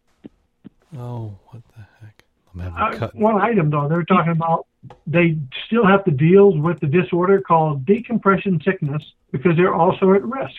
[0.98, 2.24] Oh, what the heck?
[2.43, 4.68] I'm having Uh, one item, though, they're talking about
[5.08, 10.24] they still have to deal with the disorder called decompression sickness because they're also at
[10.24, 10.56] risk.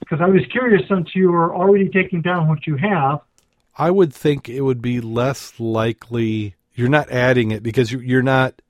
[0.00, 3.20] Because I was curious, since you are already taking down what you have,
[3.76, 6.54] I would think it would be less likely.
[6.74, 8.60] You're not adding it because you- you're not.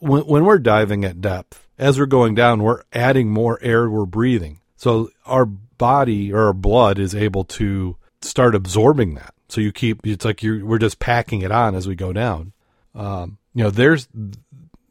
[0.00, 4.06] When, when we're diving at depth, as we're going down, we're adding more air we're
[4.06, 4.60] breathing.
[4.76, 9.34] So our body or our blood is able to start absorbing that.
[9.48, 10.06] So you keep.
[10.06, 10.64] It's like you're.
[10.64, 12.52] We're just packing it on as we go down.
[12.94, 14.08] Um, you know, there's.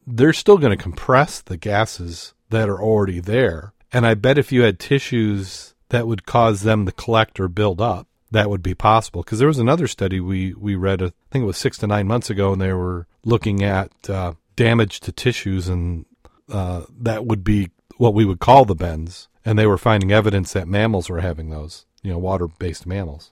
[0.06, 4.52] They're still going to compress the gases that are already there, and I bet if
[4.52, 8.74] you had tissues that would cause them to collect or build up, that would be
[8.74, 9.24] possible.
[9.24, 12.08] Because there was another study we we read, I think it was six to nine
[12.08, 16.06] months ago, and they were looking at uh, damage to tissues, and
[16.52, 20.52] uh, that would be what we would call the bends, and they were finding evidence
[20.54, 23.32] that mammals were having those, you know, water-based mammals.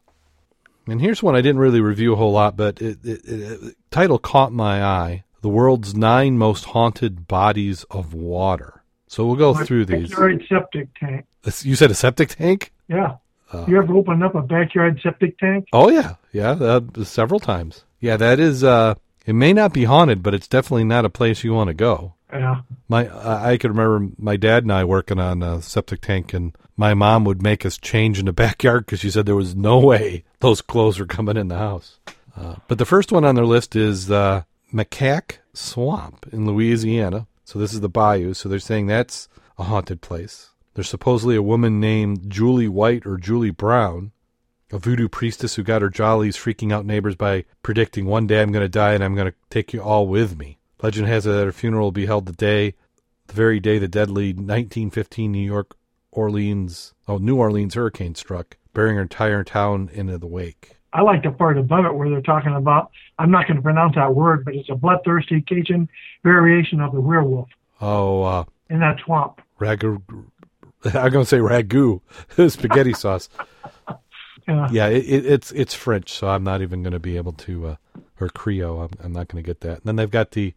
[0.88, 3.76] And here's one I didn't really review a whole lot, but it, it, it, it
[3.91, 9.54] title caught my eye: "The World's Nine Most Haunted Bodies of Water." So we'll go
[9.54, 10.10] through these.
[10.10, 11.26] backyard septic tank.
[11.63, 12.72] You said a septic tank?
[12.88, 13.17] Yeah.
[13.52, 15.67] Uh, you ever opened up a backyard septic tank?
[15.74, 17.84] Oh yeah, yeah, uh, several times.
[18.00, 18.63] Yeah, that is.
[18.63, 21.74] Uh, it may not be haunted, but it's definitely not a place you want to
[21.74, 22.15] go.
[22.32, 22.62] Yeah.
[22.88, 23.10] My,
[23.52, 27.26] I could remember my dad and I working on a septic tank, and my mom
[27.26, 30.62] would make us change in the backyard because she said there was no way those
[30.62, 32.00] clothes were coming in the house.
[32.36, 37.28] Uh, but the first one on their list is uh, Manchac Swamp in Louisiana.
[37.44, 38.34] So this is the bayou.
[38.34, 40.52] So they're saying that's a haunted place.
[40.74, 44.13] There's supposedly a woman named Julie White or Julie Brown,
[44.72, 48.54] a voodoo priestess who got her jollies freaking out neighbors by predicting one day I'm
[48.54, 50.60] going to die and I'm going to take you all with me.
[50.82, 52.74] Legend has it that her funeral will be held the day,
[53.28, 55.76] the very day the deadly 1915 New York
[56.12, 60.78] Orleans, oh New Orleans hurricane struck, burying her entire town into the wake.
[60.94, 63.96] I like the part above it where they're talking about, I'm not going to pronounce
[63.96, 65.88] that word, but it's a bloodthirsty Cajun
[66.24, 67.48] variation of the werewolf
[67.80, 69.41] Oh, uh, in that swamp.
[69.60, 70.02] ragu.
[70.84, 72.02] I'm going to say ragu,
[72.52, 73.30] spaghetti sauce.
[74.48, 74.67] Yeah.
[74.72, 77.67] Yeah, it, it, it's it's French, so I'm not even going to be able to,
[77.67, 77.76] uh,
[78.22, 78.82] or Creole.
[78.82, 79.78] I'm, I'm not going to get that.
[79.78, 80.54] And then they've got the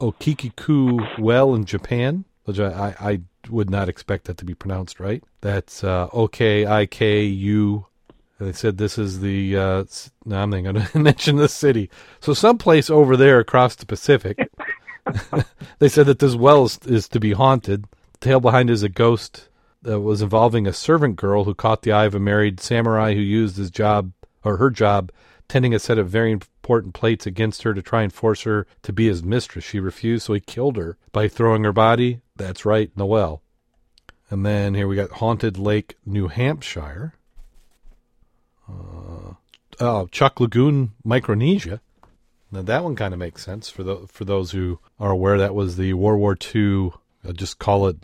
[0.00, 5.00] Okikiku well in Japan, which I, I, I would not expect that to be pronounced
[5.00, 5.22] right.
[5.40, 7.86] That's uh, O K I K U.
[8.38, 9.56] They said this is the.
[9.56, 9.84] Uh,
[10.24, 11.88] no, I'm not going to mention the city.
[12.20, 14.38] So someplace over there across the Pacific.
[15.78, 17.86] they said that this well is, is to be haunted.
[18.14, 19.48] The tale behind is a ghost
[19.82, 23.20] that was involving a servant girl who caught the eye of a married samurai who
[23.20, 25.12] used his job or her job
[25.48, 28.92] tending a set of very important plates against her to try and force her to
[28.92, 29.64] be his mistress.
[29.64, 32.20] She refused, so he killed her by throwing her body.
[32.36, 33.42] That's right, in the well.
[34.30, 37.14] And then here we got Haunted Lake, New Hampshire.
[38.68, 39.34] Uh,
[39.80, 41.80] oh, Chuuk Lagoon, Micronesia.
[42.50, 45.38] Now that one kind of makes sense for the for those who are aware.
[45.38, 46.92] That was the World War II.
[47.26, 47.96] Uh, just call it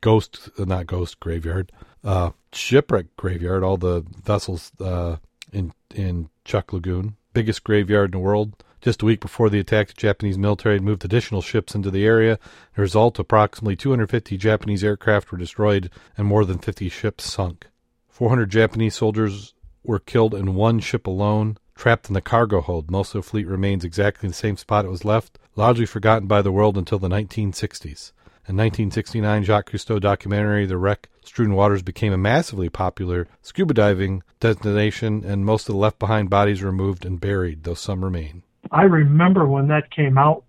[0.00, 3.62] ghost, uh, not ghost graveyard, uh, shipwreck graveyard.
[3.62, 5.16] All the vessels uh,
[5.54, 8.62] in in Chuuk Lagoon, biggest graveyard in the world.
[8.80, 12.04] Just a week before the attack, the Japanese military had moved additional ships into the
[12.04, 12.38] area.
[12.76, 17.68] The result, approximately 250 Japanese aircraft were destroyed and more than 50 ships sunk.
[18.08, 22.90] 400 Japanese soldiers were killed in one ship alone, trapped in the cargo hold.
[22.90, 26.28] Most of the fleet remains exactly in the same spot it was left, largely forgotten
[26.28, 28.12] by the world until the 1960s.
[28.46, 34.22] In 1969, Jacques Cousteau documentary The Wreck Strewn Waters became a massively popular scuba diving
[34.38, 38.42] destination, and most of the left behind bodies were removed and buried, though some remain.
[38.70, 40.44] I remember when that came out,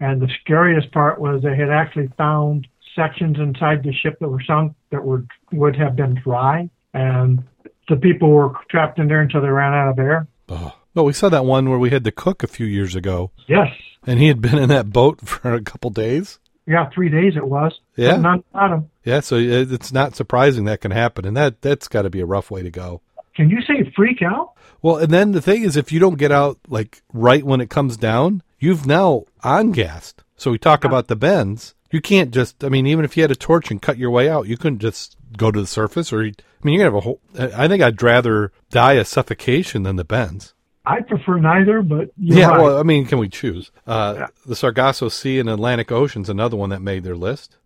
[0.00, 4.42] and the scariest part was they had actually found sections inside the ship that were
[4.46, 7.44] sunk that were would have been dry, and
[7.90, 10.26] the people were trapped in there until they ran out of air.
[10.48, 10.74] Oh.
[10.94, 13.68] Well, we saw that one where we had the cook a few years ago, Yes,
[14.06, 16.38] and he had been in that boat for a couple days.
[16.66, 17.78] Yeah, three days it was.
[17.96, 18.16] Yeah.
[18.16, 18.90] About 'em.
[19.04, 22.26] Yeah, so it's not surprising that can happen, and that that's got to be a
[22.26, 23.00] rough way to go.
[23.34, 24.52] Can you say freak out?
[24.80, 27.70] Well, and then the thing is, if you don't get out like right when it
[27.70, 30.22] comes down, you've now on gassed.
[30.36, 31.74] So we talk about the bends.
[31.90, 32.64] You can't just.
[32.64, 34.80] I mean, even if you had a torch and cut your way out, you couldn't
[34.80, 36.12] just go to the surface.
[36.12, 37.20] Or I mean, you're gonna have a whole.
[37.58, 40.54] I think I'd rather die of suffocation than the bends.
[40.86, 42.60] I prefer neither, but yeah, right.
[42.60, 43.70] well, I mean, can we choose?
[43.86, 44.26] Uh, Yeah.
[44.44, 47.56] The Sargasso Sea and Atlantic Ocean's another one that made their list.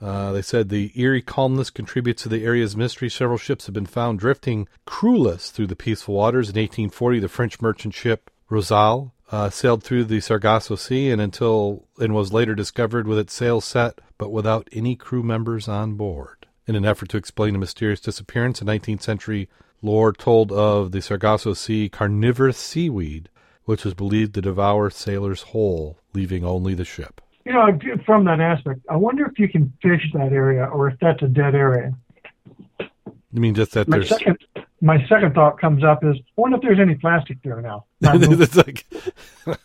[0.00, 3.08] Uh, they said the eerie calmness contributes to the area's mystery.
[3.08, 6.48] Several ships have been found drifting crewless through the peaceful waters.
[6.48, 11.86] In 1840, the French merchant ship Rosal uh, sailed through the Sargasso Sea and until
[11.98, 16.46] and was later discovered with its sails set, but without any crew members on board.
[16.66, 19.48] In an effort to explain the mysterious disappearance, a 19th century
[19.82, 23.28] lore told of the Sargasso Sea carnivorous seaweed,
[23.64, 27.20] which was believed to devour sailors whole, leaving only the ship.
[27.44, 27.68] you know,
[28.06, 31.28] from that aspect, I wonder if you can fish that area or if that's a
[31.28, 31.94] dead area.
[33.32, 34.38] You mean just that My there's second,
[34.80, 37.86] my second thought comes up is, I wonder if there's any plastic there now.
[38.02, 38.84] It's like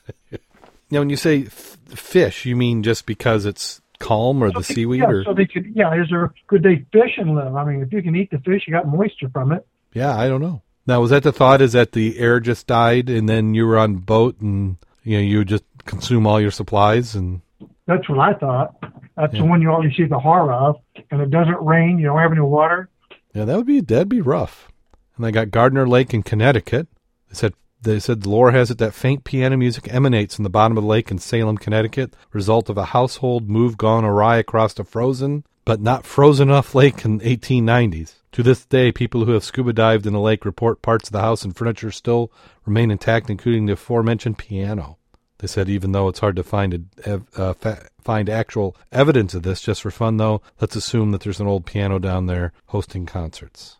[0.90, 5.02] now when you say f- fish, you mean just because it's calm or the seaweed
[5.02, 7.56] yeah, or so they could, yeah, is there, could they fish and live?
[7.56, 9.68] I mean, if you can eat the fish, you got moisture from it.
[9.98, 10.62] Yeah, I don't know.
[10.86, 11.62] Now was that the thought?
[11.62, 15.24] Is that the air just died and then you were on boat and you know
[15.24, 17.42] you would just consume all your supplies and
[17.88, 18.76] That's what I thought.
[19.16, 19.42] That's Yeah.
[19.42, 20.76] the one you always see the horror of.
[21.12, 22.90] And it doesn't rain, you don't have any water.
[23.34, 24.72] Yeah, that would be that'd be rough.
[25.16, 26.88] And they got Gardner Lake in Connecticut.
[27.30, 30.50] They said they said the lore has it that faint piano music emanates from the
[30.50, 34.78] bottom of the lake in Salem, Connecticut, result of a household move gone awry across
[34.80, 38.16] a frozen but not frozen enough lake in 1890s.
[38.38, 41.22] To this day, people who have scuba dived in the lake report parts of the
[41.22, 42.32] house and furniture still
[42.68, 45.00] remain intact, including the aforementioned piano.
[45.40, 49.42] They said even though it's hard to find a, uh, fa- find actual evidence of
[49.42, 53.08] this, just for fun though, let's assume that there's an old piano down there hosting
[53.08, 53.78] concerts.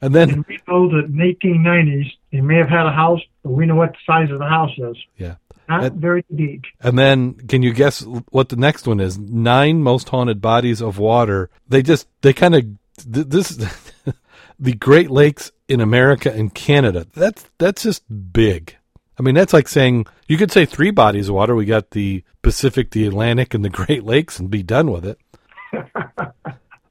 [0.00, 3.20] And then, And we know that in the 1890s, they may have had a house,
[3.42, 4.96] but we know what the size of the house is.
[5.18, 5.34] yeah.
[5.68, 6.62] Not That- very deep.
[6.80, 9.18] And then, can you guess what the next one is?
[9.18, 11.50] Nine most haunted bodies of water.
[11.68, 12.62] They just, they kind of,
[13.12, 13.50] th- this,
[14.58, 17.06] the Great Lakes in America and Canada.
[17.14, 18.76] That's, that's just big.
[19.18, 21.54] I mean, that's like saying, you could say three bodies of water.
[21.54, 25.18] We got the Pacific, the Atlantic, and the Great Lakes and be done with it.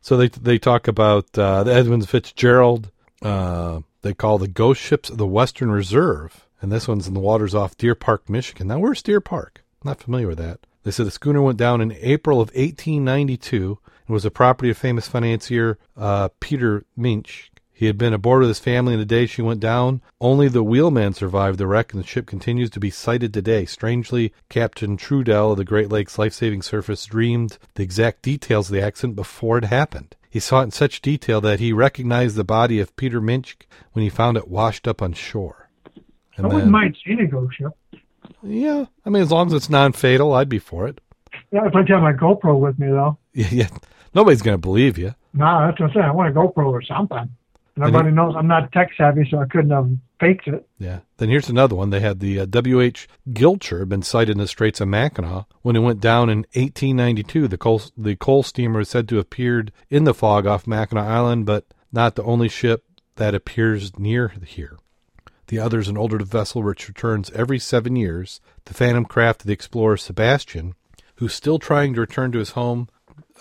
[0.01, 5.09] so they, they talk about, uh, the Edmund Fitzgerald, uh, they call the ghost ships
[5.09, 6.45] of the Western Reserve.
[6.61, 8.67] And this one's in the waters off Deer Park, Michigan.
[8.67, 9.63] Now, where's Deer Park?
[9.81, 10.59] I'm not familiar with that.
[10.83, 13.77] They said the schooner went down in April of 1892
[14.07, 17.51] and was the property of famous financier uh, Peter Minch.
[17.77, 20.01] He had been aboard with his family on the day she went down.
[20.19, 23.65] Only the wheelman survived the wreck, and the ship continues to be sighted today.
[23.65, 28.73] Strangely, Captain Trudell of the Great Lakes Life Saving Service dreamed the exact details of
[28.73, 30.15] the accident before it happened.
[30.27, 33.55] He saw it in such detail that he recognized the body of Peter Minch
[33.91, 35.69] when he found it washed up on shore.
[36.39, 37.73] I wouldn't mind seeing a ghost ship.
[38.41, 40.99] Yeah, I mean, as long as it's non-fatal, I'd be for it.
[41.51, 43.19] Yeah, if I have my GoPro with me, though.
[43.35, 43.67] Yeah, yeah.
[44.15, 45.13] nobody's going to believe you.
[45.33, 46.05] No, that's what I'm saying.
[46.07, 47.29] I want a GoPro or something.
[47.77, 49.87] And everybody knows I'm not tech savvy, so I couldn't have
[50.19, 50.67] faked it.
[50.79, 51.01] Yeah.
[51.17, 51.91] Then here's another one.
[51.91, 53.07] They had the uh, W.H.
[53.31, 57.47] Gilcher been sighted in the Straits of Mackinac when it went down in 1892.
[57.47, 61.05] The coal the coal steamer is said to have appeared in the fog off Mackinac
[61.05, 62.83] Island, but not the only ship
[63.17, 64.79] that appears near here.
[65.47, 68.41] The other is an older vessel which returns every seven years.
[68.65, 70.73] The Phantom craft of the explorer Sebastian,
[71.17, 72.89] who's still trying to return to his home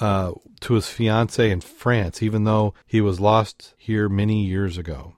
[0.00, 5.14] uh, to his fiancee in France, even though he was lost here many years ago.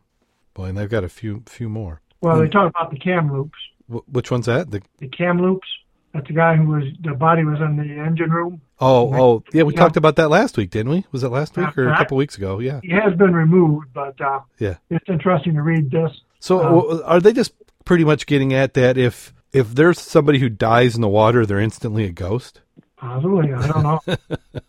[0.54, 2.00] Boy, and they've got a few few more.
[2.20, 3.58] Well, they talk about the Kamloops.
[3.92, 4.70] Wh- which one's that?
[4.70, 5.68] The The Kamloops.
[6.14, 8.60] That's the guy who was the body was in the engine room.
[8.80, 9.80] oh oh yeah, we Yeah.
[9.80, 11.04] talked about that last week, didn't we?
[11.12, 12.58] Was it last week or a Uh, couple weeks ago?
[12.60, 12.80] Yeah.
[12.82, 14.76] He has been removed, but uh, Yeah.
[14.90, 16.10] it's interesting to read this.
[16.40, 16.60] So
[16.90, 17.52] Um, are they just
[17.84, 21.60] pretty much getting at that if if there's somebody who dies in the water, they're
[21.60, 22.60] instantly a ghost?
[22.98, 24.00] Possibly, I don't know.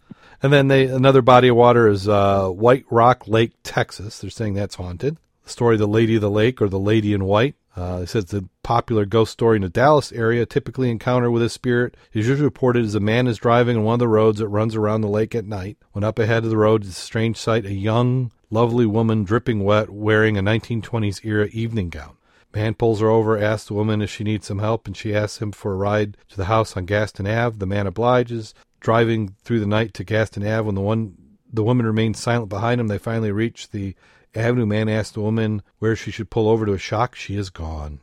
[0.42, 4.20] And then they another body of water is uh, White Rock Lake, Texas.
[4.20, 5.18] They're saying that's haunted.
[5.44, 7.56] The story of the Lady of the Lake or the Lady in White.
[7.76, 10.46] Uh, it says the popular ghost story in the Dallas area.
[10.46, 13.94] Typically, encounter with a spirit is usually reported as a man is driving on one
[13.94, 15.78] of the roads that runs around the lake at night.
[15.92, 19.64] When up ahead of the road is a strange sight: a young, lovely woman dripping
[19.64, 22.16] wet, wearing a 1920s era evening gown.
[22.54, 25.42] Man pulls her over, asks the woman if she needs some help, and she asks
[25.42, 27.58] him for a ride to the house on Gaston Ave.
[27.58, 30.66] The man obliges, driving through the night to Gaston Ave.
[30.66, 31.16] When the one
[31.52, 33.96] the woman remains silent behind him, they finally reach the
[34.34, 34.66] avenue.
[34.66, 37.16] Man asks the woman where she should pull over to a shock.
[37.16, 38.00] She is gone.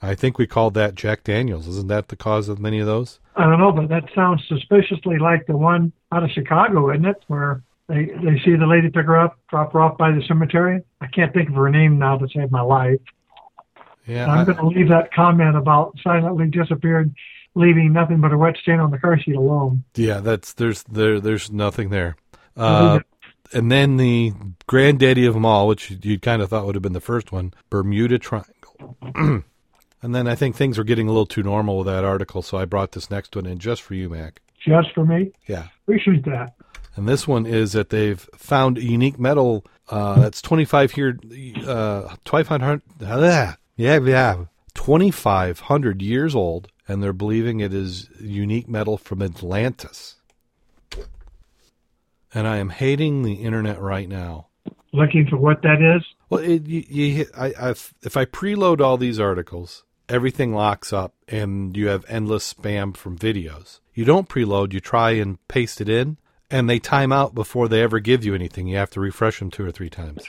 [0.00, 1.66] I think we called that Jack Daniels.
[1.66, 3.18] Isn't that the cause of many of those?
[3.36, 7.24] I don't know, but that sounds suspiciously like the one out of Chicago, isn't it?
[7.26, 10.82] Where they they see the lady pick her up, drop her off by the cemetery.
[11.00, 13.00] I can't think of her name now to save my life.
[14.08, 17.14] Yeah, I'm going to leave that comment about silently disappeared,
[17.54, 19.84] leaving nothing but a wet stain on the car seat alone.
[19.94, 22.16] Yeah, that's there's there there's nothing there.
[22.56, 23.00] Uh,
[23.52, 24.32] and then the
[24.66, 27.30] granddaddy of them all, which you, you kind of thought would have been the first
[27.32, 28.96] one, Bermuda Triangle.
[30.02, 32.58] and then I think things were getting a little too normal with that article, so
[32.58, 34.40] I brought this next one in just for you, Mac.
[34.60, 35.68] Just for me, Yeah.
[35.84, 36.54] appreciate that.
[36.96, 41.18] And this one is that they've found a unique metal uh, that's 25 here,
[41.64, 48.98] uh, 2500, ah, yeah, yeah, 2,500 years old, and they're believing it is unique metal
[48.98, 50.16] from Atlantis.
[52.34, 54.48] And I am hating the internet right now.
[54.92, 56.04] Looking for what that is.
[56.28, 61.14] Well, it, you, you, I, I, if I preload all these articles, everything locks up,
[61.28, 63.78] and you have endless spam from videos.
[63.94, 66.18] You don't preload; you try and paste it in,
[66.50, 68.66] and they time out before they ever give you anything.
[68.66, 70.24] You have to refresh them two or three times.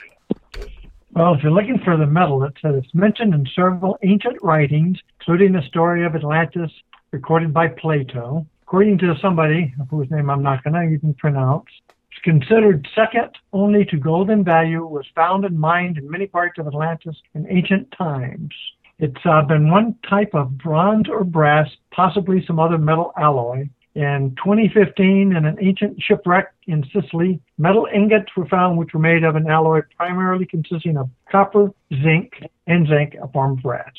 [1.12, 5.00] Well, if you're looking for the metal, it says it's mentioned in several ancient writings,
[5.20, 6.72] including the story of Atlantis
[7.12, 8.46] recorded by Plato.
[8.62, 13.86] According to somebody whose name I'm not going to even pronounce, it's considered second only
[13.86, 17.92] to gold in value, was found and mined in many parts of Atlantis in ancient
[17.98, 18.54] times.
[19.00, 23.68] It's uh, been one type of bronze or brass, possibly some other metal alloy.
[23.96, 29.24] In 2015, in an ancient shipwreck in Sicily, metal ingots were found which were made
[29.24, 31.72] of an alloy primarily consisting of copper,
[32.04, 32.34] zinc,
[32.68, 33.92] and zinc, a form of brass.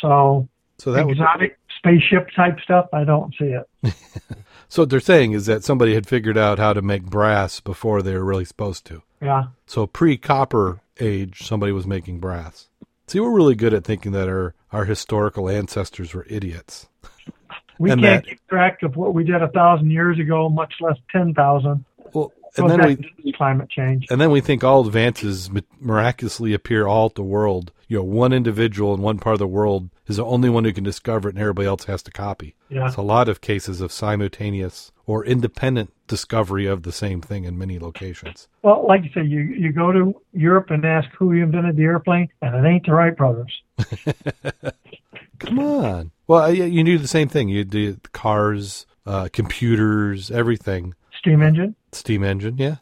[0.00, 3.94] So, So that was exotic spaceship type stuff, I don't see it.
[4.68, 4.82] so.
[4.82, 8.14] What they're saying is that somebody had figured out how to make brass before they
[8.14, 9.02] were really supposed to.
[9.20, 9.44] Yeah.
[9.66, 12.68] So pre-copper age, somebody was making brass.
[13.06, 16.88] See, we're really good at thinking that our our historical ancestors were idiots.
[17.78, 20.74] We And can't that- keep track of what we did a thousand years ago, much
[20.80, 21.84] less 10,000.
[22.12, 24.06] Well, So and then we climate change.
[24.10, 25.50] and then we think all advances
[25.80, 27.72] miraculously appear all at the world.
[27.88, 30.72] You know, one individual in one part of the world is the only one who
[30.72, 32.54] can discover it, and everybody else has to copy.
[32.68, 32.86] Yeah.
[32.86, 37.58] It's a lot of cases of simultaneous or independent discovery of the same thing in
[37.58, 38.48] many locations.
[38.62, 42.28] Well, like you say, you, you go to Europe and ask who invented the airplane,
[42.40, 43.52] and it ain't the Wright brothers.
[45.38, 46.10] Come on.
[46.26, 47.48] Well, uh, yeah, you do the same thing.
[47.48, 50.94] You do cars, uh, computers, everything.
[51.18, 51.74] Steam engine.
[51.92, 52.76] Steam engine, yeah.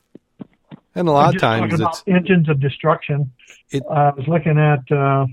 [0.95, 3.33] And a lot of times it's about engines of destruction.
[3.71, 5.27] It- I was looking at uh,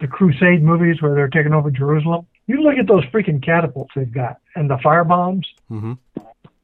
[0.00, 2.26] the Crusade movies where they're taking over Jerusalem.
[2.46, 5.46] You look at those freaking catapults they've got and the fire bombs.
[5.70, 5.98] Mhm.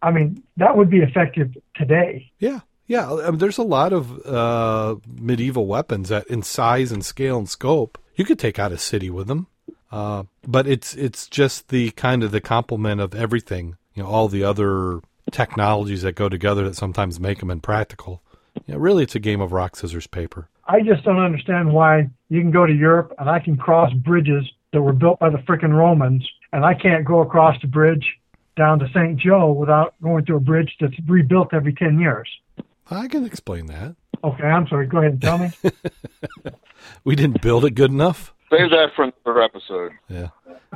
[0.02, 2.30] I mean, that would be effective today.
[2.38, 3.12] Yeah, yeah.
[3.12, 7.48] I mean, there's a lot of uh, medieval weapons that, in size and scale and
[7.48, 9.46] scope, you could take out a city with them.
[9.90, 13.76] Uh, but it's it's just the kind of the complement of everything.
[13.94, 18.22] You know, all the other technologies that go together that sometimes make them impractical.
[18.66, 20.48] You know, really, it's a game of rock scissors paper.
[20.66, 24.44] I just don't understand why you can go to Europe and I can cross bridges
[24.72, 28.06] that were built by the frickin' Romans, and I can't go across the bridge
[28.56, 29.16] down to St.
[29.16, 32.28] Joe without going through a bridge that's rebuilt every 10 years.
[32.90, 33.96] I can explain that.
[34.22, 34.86] Okay, I'm sorry.
[34.86, 35.50] Go ahead and tell me.
[37.04, 38.34] We didn't build it good enough.
[38.50, 39.92] Save that for another episode.
[40.08, 40.28] Yeah.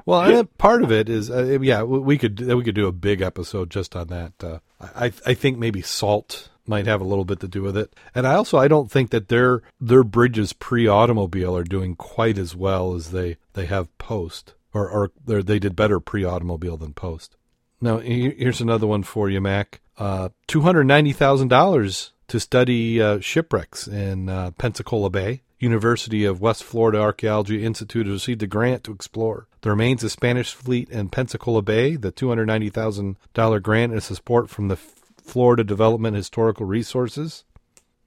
[0.05, 3.70] Well, part of it is, uh, yeah, we could we could do a big episode
[3.70, 4.33] just on that.
[4.43, 7.95] Uh, I I think maybe salt might have a little bit to do with it,
[8.14, 12.37] and I also I don't think that their their bridges pre automobile are doing quite
[12.39, 16.93] as well as they they have post, or or they're- did better pre automobile than
[16.93, 17.37] post.
[17.81, 19.81] Now here's another one for you, Mac.
[19.99, 25.43] Uh, Two hundred ninety thousand dollars to study uh, shipwrecks in uh, Pensacola Bay.
[25.63, 30.11] University of West Florida Archaeology Institute has received a grant to explore the remains of
[30.11, 31.95] Spanish fleet in Pensacola Bay.
[31.95, 37.45] The $290,000 grant is support from the Florida Development Historical Resources.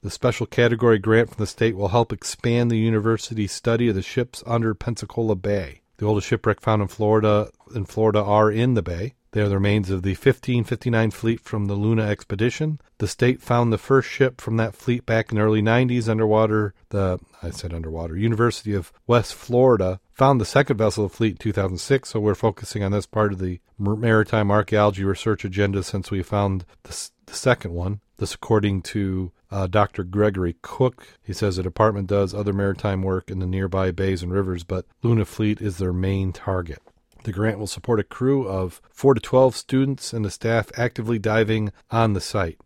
[0.01, 4.01] The special category grant from the state will help expand the university's study of the
[4.01, 5.81] ships under Pensacola Bay.
[5.97, 9.13] The oldest shipwreck found in Florida in Florida are in the bay.
[9.35, 12.79] They are the remains of the 1559 fleet from the Luna expedition.
[12.99, 16.73] The state found the first ship from that fleet back in the early 90s underwater.
[16.87, 18.15] The I said underwater.
[18.15, 22.07] University of West Florida found the second vessel of the fleet in 2006.
[22.07, 26.63] So we're focusing on this part of the maritime archaeology research agenda since we found
[26.83, 27.99] the, the second one.
[28.15, 30.05] This, according to uh, Dr.
[30.05, 34.31] Gregory Cook, he says the department does other maritime work in the nearby bays and
[34.31, 36.81] rivers, but Luna Fleet is their main target.
[37.25, 41.17] The grant will support a crew of 4 to 12 students and the staff actively
[41.17, 42.59] diving on the site.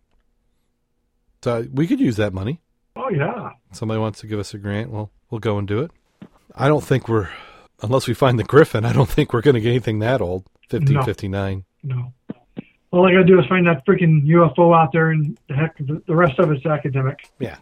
[1.41, 2.59] So we could use that money.
[2.97, 3.51] Oh, yeah.
[3.71, 5.91] Somebody wants to give us a grant, well, we'll go and do it.
[6.53, 7.29] I don't think we're,
[7.81, 10.43] unless we find the Griffon, I don't think we're going to get anything that old.
[10.69, 11.63] 1559.
[11.83, 11.95] No.
[11.95, 12.13] no
[12.91, 15.77] all I got to do is find that freaking UFO out there, and the heck,
[15.77, 17.19] the rest of it's academic.
[17.39, 17.57] Yeah, yeah.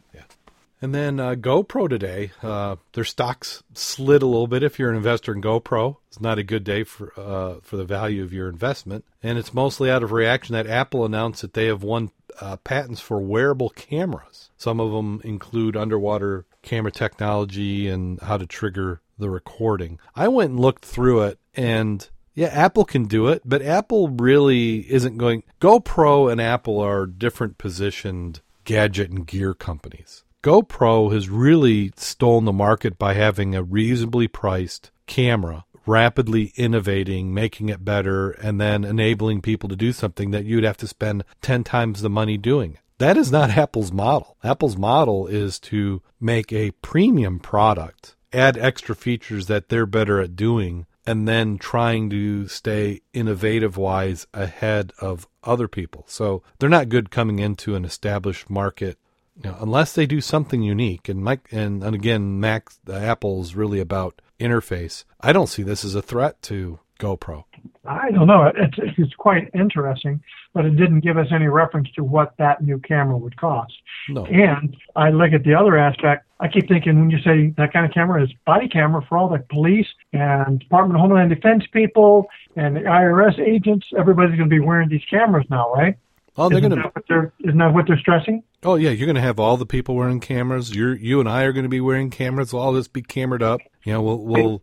[0.82, 4.62] And then uh, GoPro today, uh, their stocks slid a little bit.
[4.62, 7.84] If you're an investor in GoPro, it's not a good day for uh, for the
[7.84, 11.66] value of your investment, and it's mostly out of reaction that Apple announced that they
[11.66, 14.52] have won uh, patents for wearable cameras.
[14.58, 20.00] Some of them include underwater camera technology and how to trigger the recording.
[20.16, 24.92] I went and looked through it, and yeah, Apple can do it, but Apple really
[24.92, 25.42] isn't going.
[25.60, 30.24] GoPro and Apple are different positioned gadget and gear companies.
[30.44, 37.70] GoPro has really stolen the market by having a reasonably priced camera, rapidly innovating, making
[37.70, 41.64] it better, and then enabling people to do something that you'd have to spend 10
[41.64, 42.78] times the money doing.
[43.00, 44.38] That is not Apple's model.
[44.44, 50.36] Apple's model is to make a premium product, add extra features that they're better at
[50.36, 56.04] doing, and then trying to stay innovative wise ahead of other people.
[56.08, 59.00] So they're not good coming into an established market
[59.44, 61.10] you know, unless they do something unique.
[61.10, 65.04] And Mike and, and again, Mac Apple's really about interface.
[65.22, 67.44] I don't see this as a threat to GoPro.
[67.86, 68.52] I don't know.
[68.56, 70.22] It's, it's quite interesting,
[70.54, 73.74] but it didn't give us any reference to what that new camera would cost.
[74.10, 74.26] No.
[74.26, 76.26] And I look at the other aspect.
[76.40, 79.30] I keep thinking when you say that kind of camera is body camera for all
[79.30, 84.56] the police and Department of Homeland Defense people and the IRS agents, everybody's going to
[84.56, 85.98] be wearing these cameras now, right?
[86.38, 88.44] Oh, they're going that Isn't that what they're stressing?
[88.64, 90.74] Oh yeah, you're going to have all the people wearing cameras.
[90.74, 92.54] You you and I are going to be wearing cameras.
[92.54, 93.60] All this be camered up.
[93.84, 94.62] You know, we'll we'll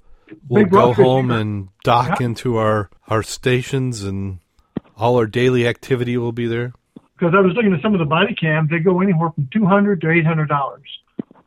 [0.49, 2.27] we'll go home and dock yeah.
[2.27, 4.39] into our our stations, and
[4.97, 6.73] all our daily activity will be there.
[7.19, 9.67] Because I was looking at some of the body cams, they go anywhere from two
[9.67, 10.89] hundred to eight hundred dollars.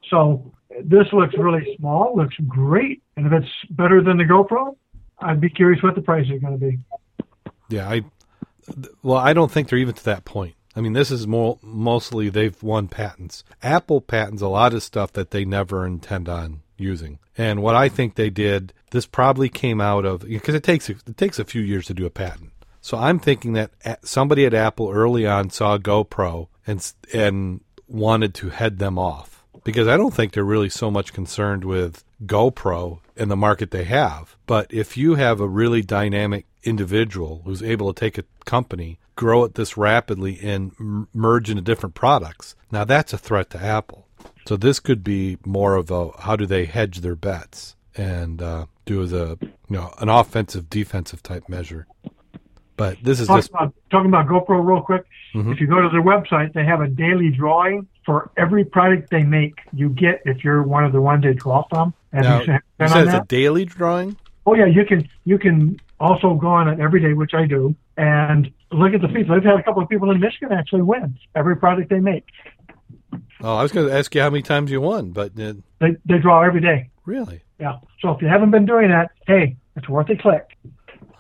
[0.10, 0.54] So
[0.84, 4.76] this looks really small, looks great, and if it's better than the GoPro,
[5.20, 6.80] I'd be curious what the price is going to be.
[7.70, 8.04] Yeah, I
[9.04, 10.56] well, I don't think they're even to that point.
[10.76, 13.44] I mean, this is more mostly they've won patents.
[13.64, 17.18] Apple patents a lot of stuff that they never intend on using.
[17.38, 21.18] And what I think they did, this probably came out of because it takes it
[21.18, 22.52] takes a few years to do a patent.
[22.82, 23.72] So I'm thinking that
[24.04, 29.88] somebody at Apple early on saw GoPro and and wanted to head them off because
[29.88, 34.38] I don't think they're really so much concerned with GoPro and the market they have.
[34.46, 39.44] But if you have a really dynamic individual who's able to take a company, grow
[39.44, 44.08] it this rapidly, and m- merge into different products, now that's a threat to Apple.
[44.46, 48.66] So this could be more of a how do they hedge their bets and uh,
[48.86, 51.88] do as a you know an offensive defensive type measure.
[52.78, 55.04] But this is Talk just about, talking about GoPro real quick.
[55.34, 55.52] Mhm.
[55.52, 59.24] If you go to their website, they have a daily drawing for every product they
[59.24, 59.56] make.
[59.74, 61.94] You get if you're one of the ones they draw from.
[62.14, 62.40] Have now.
[62.42, 62.46] You
[62.88, 64.16] said it's a daily drawing.
[64.46, 67.76] Oh yeah, you can you can also go on it every day, which I do,
[67.98, 69.36] and look at the people.
[69.36, 72.26] I've had a couple of people in Michigan actually win every product they make.
[73.42, 75.96] Oh, I was going to ask you how many times you won, but uh, They
[76.06, 76.90] they draw every day.
[77.06, 77.78] really, Yeah.
[78.02, 80.58] So if you haven't been doing that, hey, it's worth a click.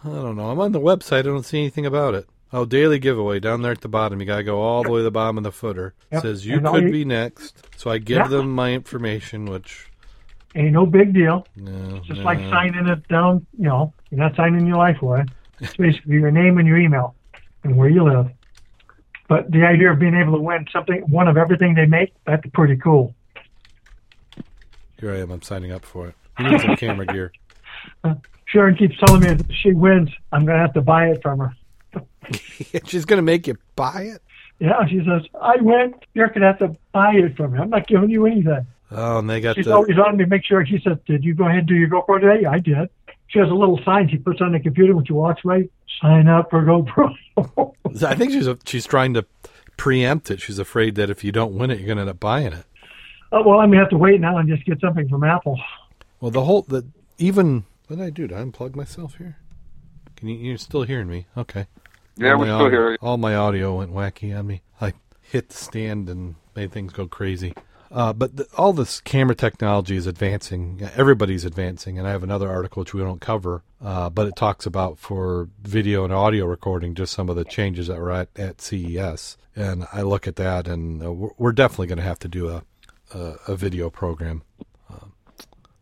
[0.03, 0.49] I don't know.
[0.49, 1.19] I'm on the website.
[1.19, 2.28] I don't see anything about it.
[2.53, 4.19] Oh, daily giveaway down there at the bottom.
[4.19, 5.93] You got to go all the way to the bottom of the footer.
[6.11, 6.21] It Yep.
[6.23, 7.67] says you And could you- be next.
[7.80, 8.28] So I give Yeah.
[8.28, 9.88] them my information, which
[10.55, 11.45] Ain't no big deal.
[11.55, 12.25] no, It's just no.
[12.25, 13.45] like signing it down.
[13.57, 15.26] You know, you're not signing your life away.
[15.60, 17.16] It's basically your name and your email
[17.64, 18.30] and where you live.
[19.28, 22.47] But the idea of being able to win something, one of everything they make, that's
[22.53, 23.14] pretty cool.
[24.99, 25.32] Here I am.
[25.32, 26.16] I'm signing up for it.
[26.39, 27.32] You need some camera gear.
[28.45, 31.39] Sharon keeps telling me if she wins, I'm going to have to buy it from
[31.39, 31.53] her.
[32.86, 34.22] She's going to make you buy it.
[34.60, 35.93] Yeah, she says, I win.
[36.14, 37.60] You're going to have to buy it from me.
[37.60, 38.66] I'm not giving you anything.
[38.89, 40.66] Oh, and they got She's the always on me to make sure.
[40.66, 42.89] She said, "Did you go ahead and do your GoPro today?" I did.
[43.28, 45.69] She has a little sign she puts on the computer when she walks away.
[46.01, 47.13] Sign up for GoPro.
[48.05, 49.25] I think she's she's trying to
[49.75, 50.41] preempt it.
[50.41, 52.65] She's afraid that if you don't win it, you're going to end up buying it.
[53.32, 55.59] oh, well, I'm gonna have to wait now and just get something from Apple.
[56.21, 56.86] Well, the whole the
[57.17, 58.28] even what did I do?
[58.28, 59.38] Did I unplug myself here?
[60.15, 61.28] Can you you're still hearing me?
[61.36, 61.67] Okay.
[62.15, 62.97] Yeah, All we're still audio- here.
[63.01, 64.61] All my audio went wacky on me.
[64.82, 67.53] I hit the stand and made things go crazy.
[67.92, 70.90] Uh, but the, all this camera technology is advancing.
[70.96, 74.66] Everybody's advancing, and I have another article which we don't cover, uh, but it talks
[74.66, 78.62] about for video and audio recording just some of the changes that were at, at
[78.62, 79.38] CES.
[79.56, 82.64] And I look at that, and uh, we're, definitely going to have to do a
[83.14, 84.44] a, a video program.
[84.90, 85.14] Um,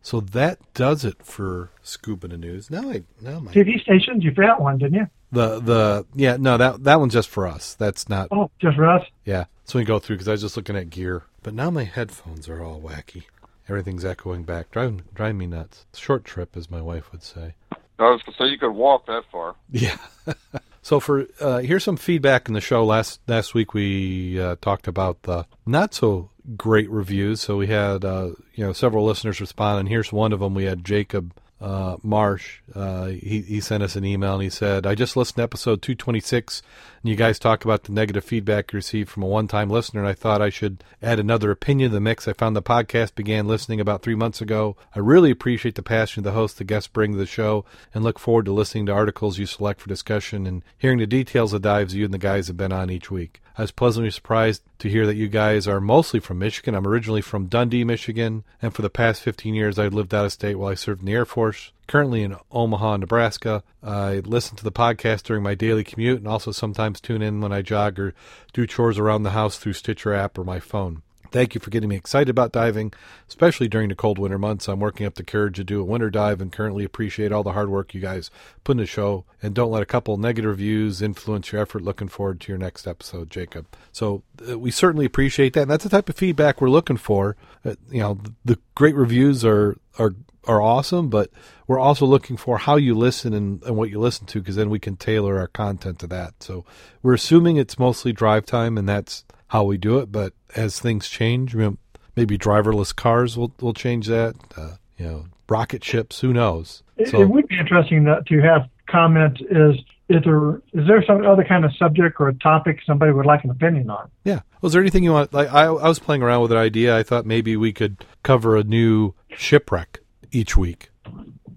[0.02, 1.70] so that does it for
[2.02, 2.70] the News.
[2.70, 5.06] Now I now my TV stations, you forgot one, didn't you?
[5.32, 7.74] The the yeah no that that one's just for us.
[7.74, 9.04] That's not Oh, just for us.
[9.24, 9.44] yeah.
[9.64, 12.48] So we go through because I was just looking at gear, but now my headphones
[12.48, 13.24] are all wacky.
[13.68, 15.86] Everything's echoing back, driving driving me nuts.
[15.94, 17.54] Short trip, as my wife would say.
[17.98, 19.56] I was gonna say you could walk that far.
[19.72, 19.96] Yeah.
[20.82, 22.84] so for uh, here's some feedback in the show.
[22.84, 27.40] Last last week we uh, talked about the not so great reviews.
[27.40, 30.54] So we had uh, you know several listeners respond, and here's one of them.
[30.54, 32.60] We had Jacob uh, Marsh.
[32.74, 35.80] Uh, he he sent us an email and he said, "I just listened to episode
[35.82, 36.62] 226,
[37.02, 40.08] and you guys talk about the negative feedback you received from a one-time listener, and
[40.08, 42.28] I thought I should add another opinion to the mix.
[42.28, 44.76] I found the podcast began listening about three months ago.
[44.94, 48.18] I really appreciate the passion the host, the guests bring to the show, and look
[48.18, 51.94] forward to listening to articles you select for discussion and hearing the details of dives
[51.94, 53.40] you and the guys have been on each week.
[53.58, 56.74] I was pleasantly surprised to hear that you guys are mostly from Michigan.
[56.74, 60.32] I'm originally from Dundee, Michigan, and for the past 15 years I've lived out of
[60.32, 61.72] state while I served in the Air Force.
[61.86, 63.62] Currently in Omaha, Nebraska.
[63.82, 67.52] I listen to the podcast during my daily commute and also sometimes tune in when
[67.52, 68.14] I jog or
[68.52, 71.02] do chores around the house through Stitcher app or my phone.
[71.30, 72.92] Thank you for getting me excited about diving,
[73.28, 74.68] especially during the cold winter months.
[74.68, 77.52] I'm working up the courage to do a winter dive and currently appreciate all the
[77.52, 78.30] hard work you guys
[78.64, 79.24] put in the show.
[79.42, 81.82] And don't let a couple negative reviews influence your effort.
[81.82, 83.66] Looking forward to your next episode, Jacob.
[83.92, 85.62] So uh, we certainly appreciate that.
[85.62, 87.36] And that's the type of feedback we're looking for.
[87.64, 90.14] Uh, you know, the, great reviews are, are,
[90.44, 91.30] are awesome, but
[91.66, 94.68] we're also looking for how you listen and, and what you listen to because then
[94.68, 96.42] we can tailor our content to that.
[96.42, 96.64] So
[97.02, 100.10] we're assuming it's mostly drive time and that's how we do it.
[100.12, 104.34] But as things change, maybe driverless cars will will change that.
[104.56, 106.20] Uh, you know, rocket ships.
[106.20, 106.82] Who knows?
[106.96, 109.76] It, So- it would be interesting that, to have comment is
[110.08, 113.42] is there is there some other kind of subject or a topic somebody would like
[113.44, 114.08] an opinion on?
[114.24, 114.40] Yeah.
[114.62, 115.32] Was there anything you want?
[115.34, 116.96] Like I, I was playing around with an idea.
[116.96, 119.98] I thought maybe we could cover a new shipwreck
[120.30, 120.90] each week.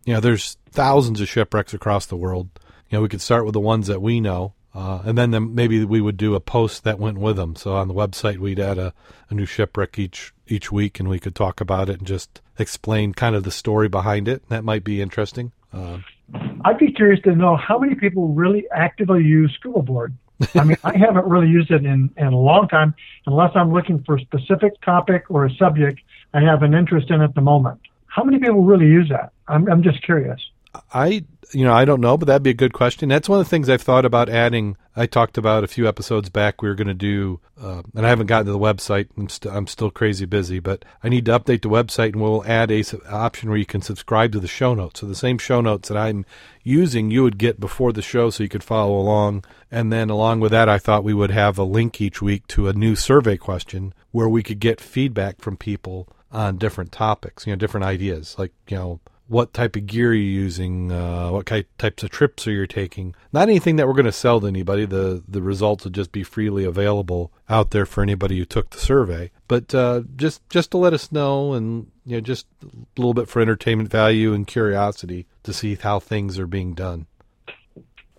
[0.05, 2.49] You know, there's thousands of shipwrecks across the world.
[2.89, 5.55] You know, we could start with the ones that we know, uh, and then, then
[5.55, 7.55] maybe we would do a post that went with them.
[7.55, 8.93] So on the website, we'd add a,
[9.30, 13.13] a new shipwreck each each week, and we could talk about it and just explain
[13.13, 14.47] kind of the story behind it.
[14.49, 15.51] That might be interesting.
[15.72, 15.99] Uh,
[16.65, 20.15] I'd be curious to know how many people really actively use Scuba Board.
[20.55, 22.95] I mean, I haven't really used it in, in a long time,
[23.26, 25.99] unless I'm looking for a specific topic or a subject
[26.34, 27.80] I have an interest in at the moment.
[28.07, 29.32] How many people really use that?
[29.47, 30.39] I'm, I'm just curious.
[30.93, 33.09] I, you know, I don't know, but that'd be a good question.
[33.09, 34.77] That's one of the things I've thought about adding.
[34.95, 36.61] I talked about a few episodes back.
[36.61, 39.07] We were going to do, uh, and I haven't gotten to the website.
[39.17, 42.45] I'm, st- I'm still crazy busy, but I need to update the website, and we'll
[42.45, 44.99] add a s- option where you can subscribe to the show notes.
[44.99, 46.25] So the same show notes that I'm
[46.63, 49.45] using, you would get before the show, so you could follow along.
[49.71, 52.67] And then along with that, I thought we would have a link each week to
[52.67, 57.53] a new survey question where we could get feedback from people on different topics, you
[57.53, 58.99] know, different ideas, like you know
[59.30, 63.15] what type of gear you're using, uh, what kind, types of trips are you taking.
[63.32, 64.86] Not anything that we're going to sell to anybody.
[64.86, 68.80] The the results will just be freely available out there for anybody who took the
[68.80, 69.32] survey.
[69.47, 72.67] But uh, just just to let us know, and you know, just a
[72.97, 77.05] little bit for entertainment value and curiosity to see how things are being done.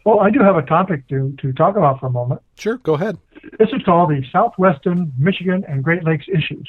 [0.06, 2.40] Well, I do have a topic to, to talk about for a moment.
[2.56, 3.18] Sure, go ahead.
[3.58, 6.68] This is called the Southwestern Michigan and Great Lakes Issues.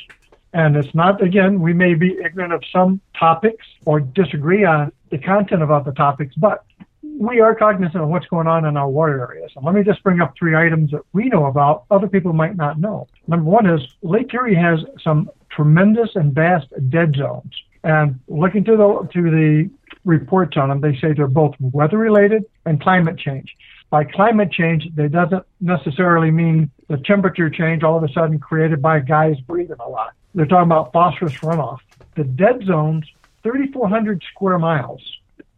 [0.54, 5.18] And it's not, again, we may be ignorant of some topics or disagree on the
[5.18, 6.66] content about the topics, but
[7.04, 9.52] we are cognizant of what's going on in our water areas.
[9.56, 12.56] And let me just bring up three items that we know about, other people might
[12.58, 13.08] not know.
[13.28, 17.54] Number one is Lake Erie has some tremendous and vast dead zones.
[17.84, 19.70] And looking to the, to the
[20.06, 23.56] reports on them, they say they're both weather related and climate change.
[23.92, 28.82] By climate change, that doesn't necessarily mean the temperature change all of a sudden created
[28.82, 30.14] by guys breathing a lot.
[30.34, 31.80] They're talking about phosphorus runoff.
[32.16, 33.06] The dead zones,
[33.44, 35.02] 3,400 square miles,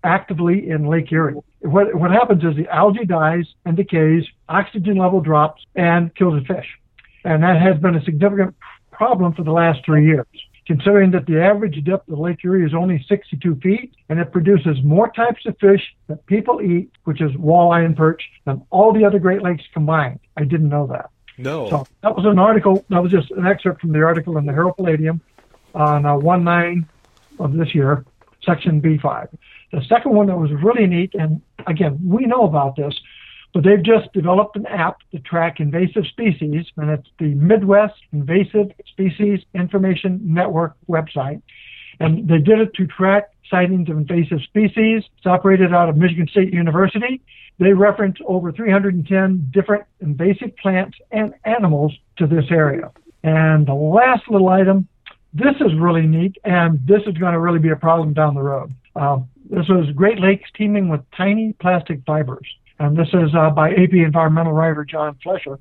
[0.03, 1.35] actively in Lake Erie.
[1.59, 6.53] What, what happens is the algae dies and decays, oxygen level drops, and kills the
[6.55, 6.67] fish.
[7.23, 8.55] And that has been a significant
[8.91, 10.25] problem for the last three years.
[10.65, 14.77] Considering that the average depth of Lake Erie is only 62 feet, and it produces
[14.83, 19.03] more types of fish that people eat, which is walleye and perch, than all the
[19.05, 20.19] other Great Lakes combined.
[20.37, 21.09] I didn't know that.
[21.37, 21.69] No.
[21.69, 22.85] So that was an article.
[22.89, 25.21] That was just an excerpt from the article in the Herald Palladium
[25.73, 26.87] on uh, 1 9
[27.39, 28.05] of this year,
[28.43, 29.29] section B5.
[29.71, 32.93] The second one that was really neat, and again, we know about this,
[33.53, 38.71] but they've just developed an app to track invasive species, and it's the Midwest Invasive
[38.87, 41.41] Species Information Network website.
[41.99, 45.03] And they did it to track sightings of invasive species.
[45.17, 47.21] It's operated out of Michigan State University.
[47.59, 52.91] They reference over 310 different invasive plants and animals to this area.
[53.23, 54.87] And the last little item,
[55.33, 58.41] this is really neat, and this is going to really be a problem down the
[58.41, 58.73] road.
[58.95, 62.47] Uh, this was Great Lakes teeming with tiny plastic fibers.
[62.79, 65.59] And this is uh, by AP environmental writer John Flesher.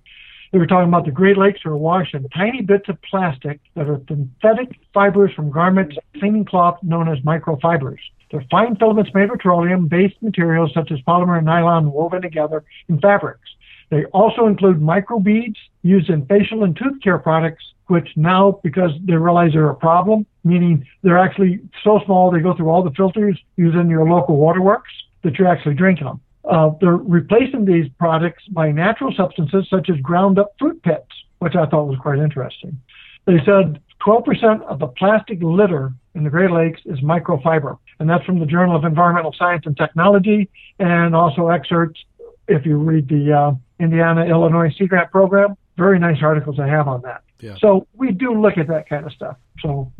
[0.53, 3.89] They were talking about the Great Lakes are awash in tiny bits of plastic that
[3.89, 7.99] are synthetic fibers from garments, cleaning cloth known as microfibers.
[8.31, 13.01] They're fine filaments made of petroleum-based materials such as polymer and nylon woven together in
[13.01, 13.49] fabrics.
[13.91, 19.15] They also include microbeads used in facial and tooth care products, which now, because they
[19.15, 23.39] realize they're a problem, meaning they're actually so small they go through all the filters
[23.57, 24.91] used in your local waterworks,
[25.23, 26.21] that you're actually drinking them.
[26.45, 31.55] Uh, they're replacing these products by natural substances such as ground up fruit pits, which
[31.55, 32.81] I thought was quite interesting.
[33.27, 38.25] They said 12% of the plastic litter in the Great Lakes is microfiber, and that's
[38.25, 42.01] from the Journal of Environmental Science and Technology, and also excerpts
[42.49, 45.57] if you read the uh, Indiana Illinois Sea Grant program.
[45.77, 47.23] Very nice articles I have on that.
[47.41, 47.57] Yeah.
[47.61, 49.37] So we do look at that kind of stuff.
[49.61, 49.91] So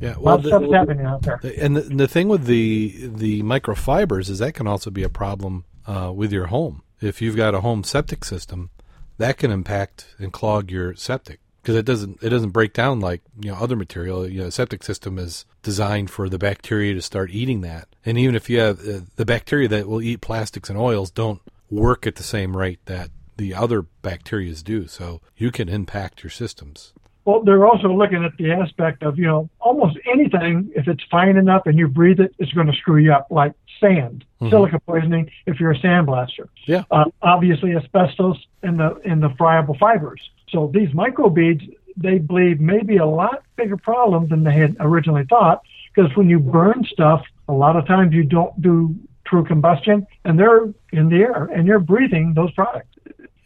[0.00, 0.16] Yeah.
[0.18, 1.38] well, of stuff's happening out there.
[1.42, 5.08] the, and the, the thing with the the microfibers is that can also be a
[5.08, 6.82] problem uh, with your home.
[7.00, 8.70] If you've got a home septic system,
[9.18, 13.22] that can impact and clog your septic because it doesn't it doesn't break down like
[13.40, 14.28] you know other material.
[14.28, 18.16] You know, a septic system is designed for the bacteria to start eating that, and
[18.16, 22.06] even if you have uh, the bacteria that will eat plastics and oils don't work
[22.06, 26.92] at the same rate that the other bacterias do, so you can impact your systems.
[27.26, 31.36] Well, they're also looking at the aspect of, you know, almost anything, if it's fine
[31.36, 34.50] enough and you breathe it, it's going to screw you up, like sand, Mhm.
[34.50, 36.48] silica poisoning if you're a sandblaster.
[36.66, 36.84] Yeah.
[36.90, 40.20] Uh, obviously, asbestos in the in the friable fibers.
[40.50, 45.24] So these microbeads, they believe, may be a lot bigger problem than they had originally
[45.28, 45.62] thought,
[45.94, 50.38] because when you burn stuff, a lot of times you don't do true combustion, and
[50.38, 52.94] they're in the air, and you're breathing those products.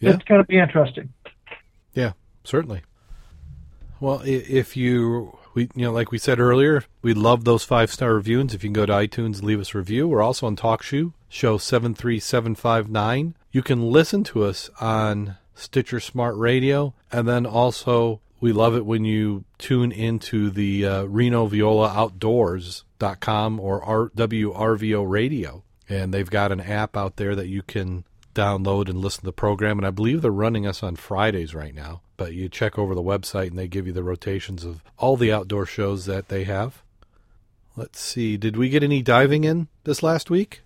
[0.01, 0.11] Yeah.
[0.11, 1.09] It's going to be interesting.
[1.95, 2.13] Yeah,
[2.45, 2.83] certainly.
[4.01, 8.15] Well, if you we you know like we said earlier, we love those five star
[8.15, 8.55] reviews.
[8.55, 10.09] If you can go to iTunes, leave us a review.
[10.09, 13.35] We're also on TalkShoe, show seven three seven five nine.
[13.53, 18.87] You can listen to us on Stitcher Smart Radio, and then also we love it
[18.87, 26.53] when you tune into the uh, Reno Viola Outdoors.com or RWRVO Radio, and they've got
[26.53, 28.05] an app out there that you can
[28.35, 29.79] download and listen to the program.
[29.79, 32.03] And I believe they're running us on Fridays right now.
[32.17, 35.33] But you check over the website and they give you the rotations of all the
[35.33, 36.83] outdoor shows that they have.
[37.77, 38.37] Let's see.
[38.37, 40.63] Did we get any diving in this last week?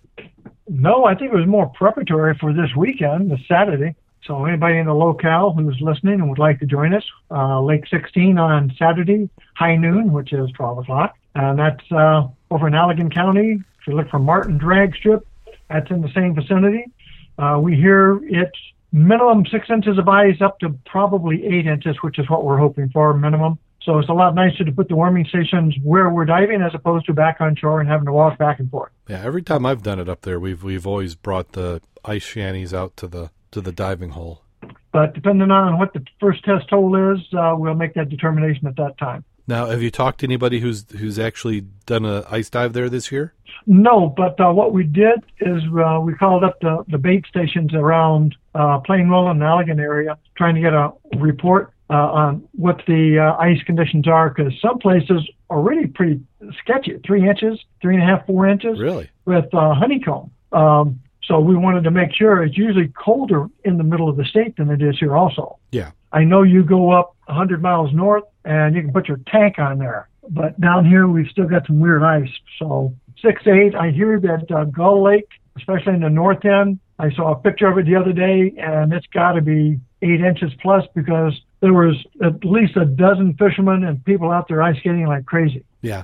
[0.67, 3.95] No, I think it was more preparatory for this weekend, this Saturday.
[4.25, 7.85] So anybody in the locale who's listening and would like to join us, uh, Lake
[7.87, 11.15] 16 on Saturday, high noon, which is 12 o'clock.
[11.35, 13.59] And that's uh, over in Allegan County.
[13.79, 15.27] If you look for Martin Drag Strip,
[15.69, 16.85] that's in the same vicinity.
[17.37, 18.57] Uh, we hear it's
[18.91, 22.89] minimum six inches of ice up to probably eight inches, which is what we're hoping
[22.89, 23.59] for minimum.
[23.83, 27.05] So it's a lot nicer to put the warming stations where we're diving as opposed
[27.05, 28.91] to back on shore and having to walk back and forth.
[29.07, 32.73] Yeah, every time I've done it up there, we've we've always brought the ice shanties
[32.73, 34.41] out to the to the diving hole.
[34.91, 38.77] But depending on what the first test hole is, uh, we'll make that determination at
[38.77, 39.23] that time.
[39.47, 43.11] Now, have you talked to anybody who's who's actually done a ice dive there this
[43.11, 43.33] year?
[43.67, 47.73] No, but uh, what we did is uh, we called up the, the bait stations
[47.73, 52.81] around uh, Plain Roland and Allegan area, trying to get a report uh, on what
[52.87, 56.19] the uh, ice conditions are, because some places are really pretty
[56.59, 59.09] sketchy, three inches, three and a half, four inches Really?
[59.25, 60.31] with uh, honeycomb.
[60.51, 64.25] Um, so we wanted to make sure it's usually colder in the middle of the
[64.25, 65.57] state than it is here also.
[65.71, 65.91] Yeah.
[66.11, 69.79] I know you go up 100 miles north and you can put your tank on
[69.79, 72.29] there, but down here we've still got some weird ice.
[72.59, 73.75] So six eight.
[73.75, 77.67] I hear that uh, Gull Lake, especially in the north end, I saw a picture
[77.67, 81.73] of it the other day, and it's got to be eight inches plus because there
[81.73, 85.65] was at least a dozen fishermen and people out there ice skating like crazy.
[85.81, 86.03] Yeah.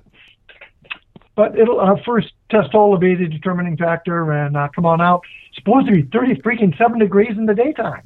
[1.36, 5.02] But it'll our first test hole will be the determining factor, and uh, come on
[5.02, 5.22] out.
[5.50, 8.04] It's supposed to be 30 freaking seven degrees in the daytime.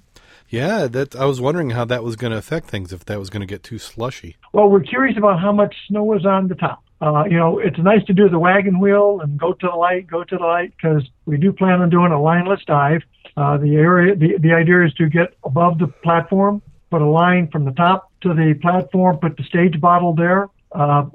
[0.47, 3.29] Yeah, that I was wondering how that was going to affect things if that was
[3.29, 4.37] going to get too slushy.
[4.53, 6.83] Well, we're curious about how much snow is on the top.
[7.01, 10.07] Uh, you know, it's nice to do the wagon wheel and go to the light,
[10.07, 13.01] go to the light, because we do plan on doing a lineless dive.
[13.35, 17.49] Uh, the area, the, the idea is to get above the platform, put a line
[17.51, 20.49] from the top to the platform, put the stage bottle there.
[20.71, 21.05] Uh,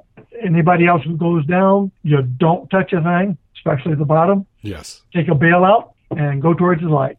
[0.43, 4.45] anybody else who goes down, you don't touch a thing, especially the bottom.
[4.61, 5.01] Yes.
[5.13, 7.17] Take a bail out and go towards the light.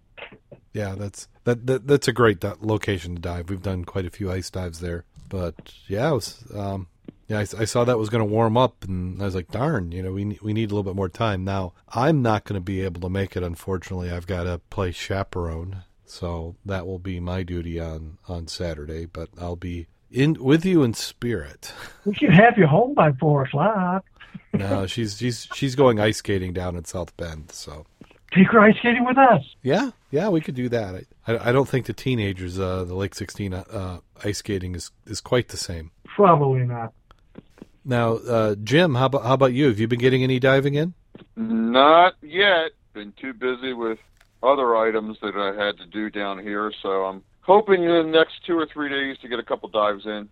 [0.73, 3.51] Yeah, that's that, that that's a great location to dive.
[3.51, 6.87] We've done quite a few ice dives there, but yeah, it was um,
[7.29, 9.93] yeah, I, I saw that was going to warm up, and I was like, darn,
[9.93, 11.45] you know, we we need a little bit more time.
[11.45, 13.43] Now, I'm not going to be able to make it.
[13.43, 19.07] Unfortunately, I've got to play chaperone, so that will be my duty on on Saturday.
[19.07, 21.73] But I'll be in with you in spirit.
[22.05, 24.05] We should have you home by four o'clock.
[24.53, 27.87] no, she's she's she's going ice skating down in South Bend, so.
[28.35, 29.45] Take her ice skating with us.
[29.63, 31.05] Yeah, yeah, we could do that.
[31.27, 34.91] I, I, I don't think the teenagers, uh, the Lake 16 uh, ice skating is,
[35.05, 35.91] is quite the same.
[36.05, 36.95] Probably not.
[37.85, 39.67] Now, uh, Jim, how about how about you?
[39.67, 40.95] Have you been getting any diving in?
[41.37, 42.71] Not yet.
[42.95, 43.99] Been too busy with
[44.43, 48.45] other items that I had to do down here, so I'm hoping in the next
[48.47, 50.29] two or three days to get a couple dives in.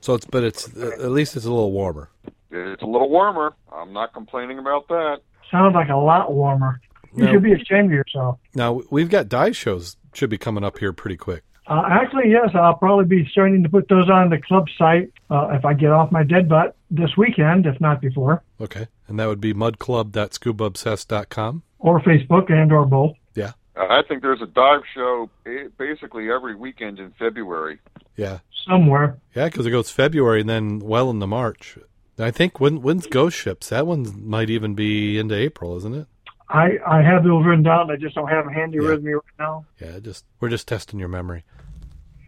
[0.00, 2.08] So it's but it's at least it's a little warmer.
[2.50, 3.54] It's a little warmer.
[3.72, 5.20] I'm not complaining about that.
[5.50, 6.80] Sounds like a lot warmer.
[7.14, 7.32] You No.
[7.32, 8.38] should be ashamed of yourself.
[8.54, 11.42] Now we've got dive shows should be coming up here pretty quick.
[11.68, 15.48] Uh, actually, yes, I'll probably be starting to put those on the club site uh,
[15.52, 19.26] if I get off my dead butt this weekend, if not before, Okay, and that
[19.28, 21.62] would be mudclub.scubaobsessed.com.
[21.78, 23.14] or Facebook and or both.
[23.36, 25.30] Yeah, I think there's a dive show
[25.78, 27.78] basically every weekend in February.
[28.16, 29.18] yeah, Somewhere.
[29.34, 31.78] yeah, because it goes February and then well into March.
[32.18, 33.70] I think when when's Ghost Ships?
[33.70, 36.06] That one might even be into April, isn't it?
[36.50, 37.90] I, I have those written down.
[37.90, 38.90] I just don't have them handy Yeah.
[38.90, 39.64] with me right now.
[39.80, 41.44] Yeah, just we're just testing your memory.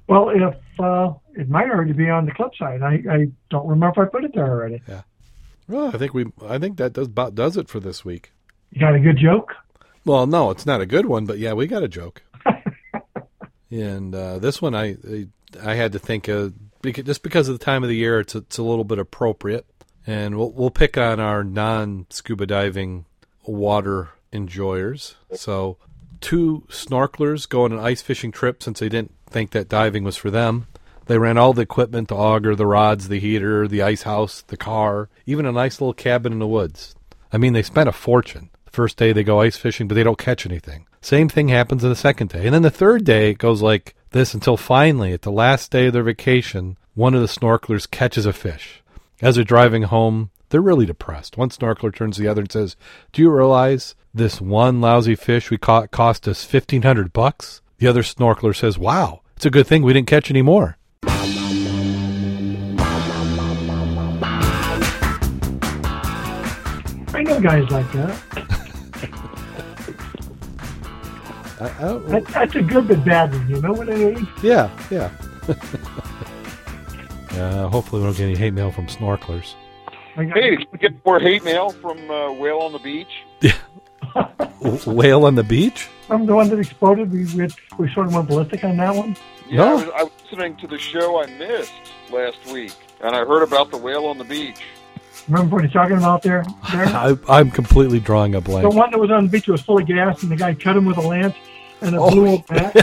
[0.09, 4.03] Well, if uh, it might already be on the club side, I, I don't remember
[4.03, 4.83] if I put it there already.
[4.89, 5.03] Yeah.
[5.69, 8.33] Well, I think we I think that does about does it for this week.
[8.71, 9.53] You got a good joke?
[10.05, 12.23] Well, no, it's not a good one, but yeah, we got a joke.
[13.71, 14.97] and uh, this one, I,
[15.63, 16.27] I had to think
[16.83, 19.67] because, just because of the time of the year, it's it's a little bit appropriate,
[20.07, 23.07] and we'll we'll pick on our non scuba diving
[23.45, 25.15] water enjoyers.
[25.35, 25.79] So,
[26.21, 30.17] two snorkelers go on an ice fishing trip since they didn't think that diving was
[30.17, 30.67] for them.
[31.07, 34.57] They ran all the equipment, the auger, the rods, the heater, the ice house, the
[34.57, 36.95] car, even a nice little cabin in the woods.
[37.33, 38.49] I mean, they spent a fortune.
[38.75, 40.89] First day they go ice fishing, but they don't catch anything.
[41.01, 42.45] Same thing happens on the second day.
[42.45, 45.87] And then the third day, it goes like this until finally, at the last day
[45.87, 48.83] of their vacation, one of the snorkelers catches a fish.
[49.23, 51.37] As they're driving home, they're really depressed.
[51.37, 52.75] One snorkeler turns to the other and says,
[53.13, 57.63] Do you realize this one lousy fish we caught cost us 1500 bucks?
[57.79, 60.79] The other snorkeler says, Wow, it's a good thing we didn't catch any more.
[67.15, 68.54] I know guys like that.
[71.65, 73.49] I, I don't, that that's a good but bad one.
[73.49, 74.29] You know what I mean?
[74.43, 75.11] Yeah, yeah.
[77.33, 79.55] uh, hopefully, we don't get any hate mail from snorkelers.
[80.17, 83.25] I got- Hey, did you get more hate mail from uh, Whale on the Beach?
[84.61, 85.89] W- Whale on the beach?
[86.09, 87.11] Remember the one that exploded?
[87.11, 87.49] We we,
[87.79, 89.17] we sort of went ballistic on that one.
[89.49, 89.67] Yeah, No.
[89.67, 91.73] I, was, I was listening to the show I missed
[92.11, 94.61] last week, and I heard about the whale on the beach.
[95.29, 96.45] Remember what he's talking about there?
[96.73, 96.85] there?
[96.87, 98.63] I, I'm completely drawing a blank.
[98.71, 100.77] the one that was on the beach was full of gas, and the guy cut
[100.77, 101.35] him with a lance,
[101.81, 102.11] and a Oh.
[102.11, 102.75] blew up back.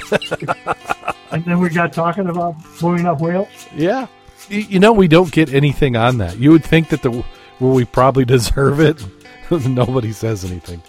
[1.31, 3.47] and then we got talking about blowing up whales.
[3.75, 4.07] Yeah.
[4.49, 6.37] You know, we don't get anything on that.
[6.37, 7.11] You would think that the
[7.59, 9.03] well, we probably deserve it.
[9.67, 10.81] Nobody says anything.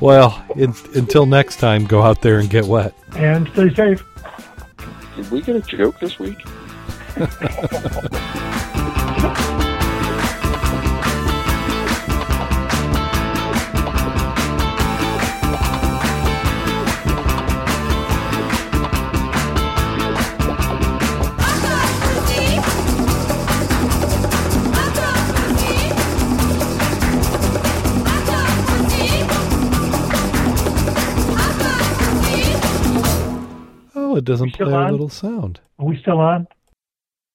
[0.00, 2.92] Well, in, until next time, go out there and get wet.
[3.16, 4.04] And stay safe.
[5.16, 6.36] Did we get a joke this week?
[34.16, 34.90] it doesn't play our on?
[34.92, 35.60] little sound.
[35.78, 36.46] Are we still on?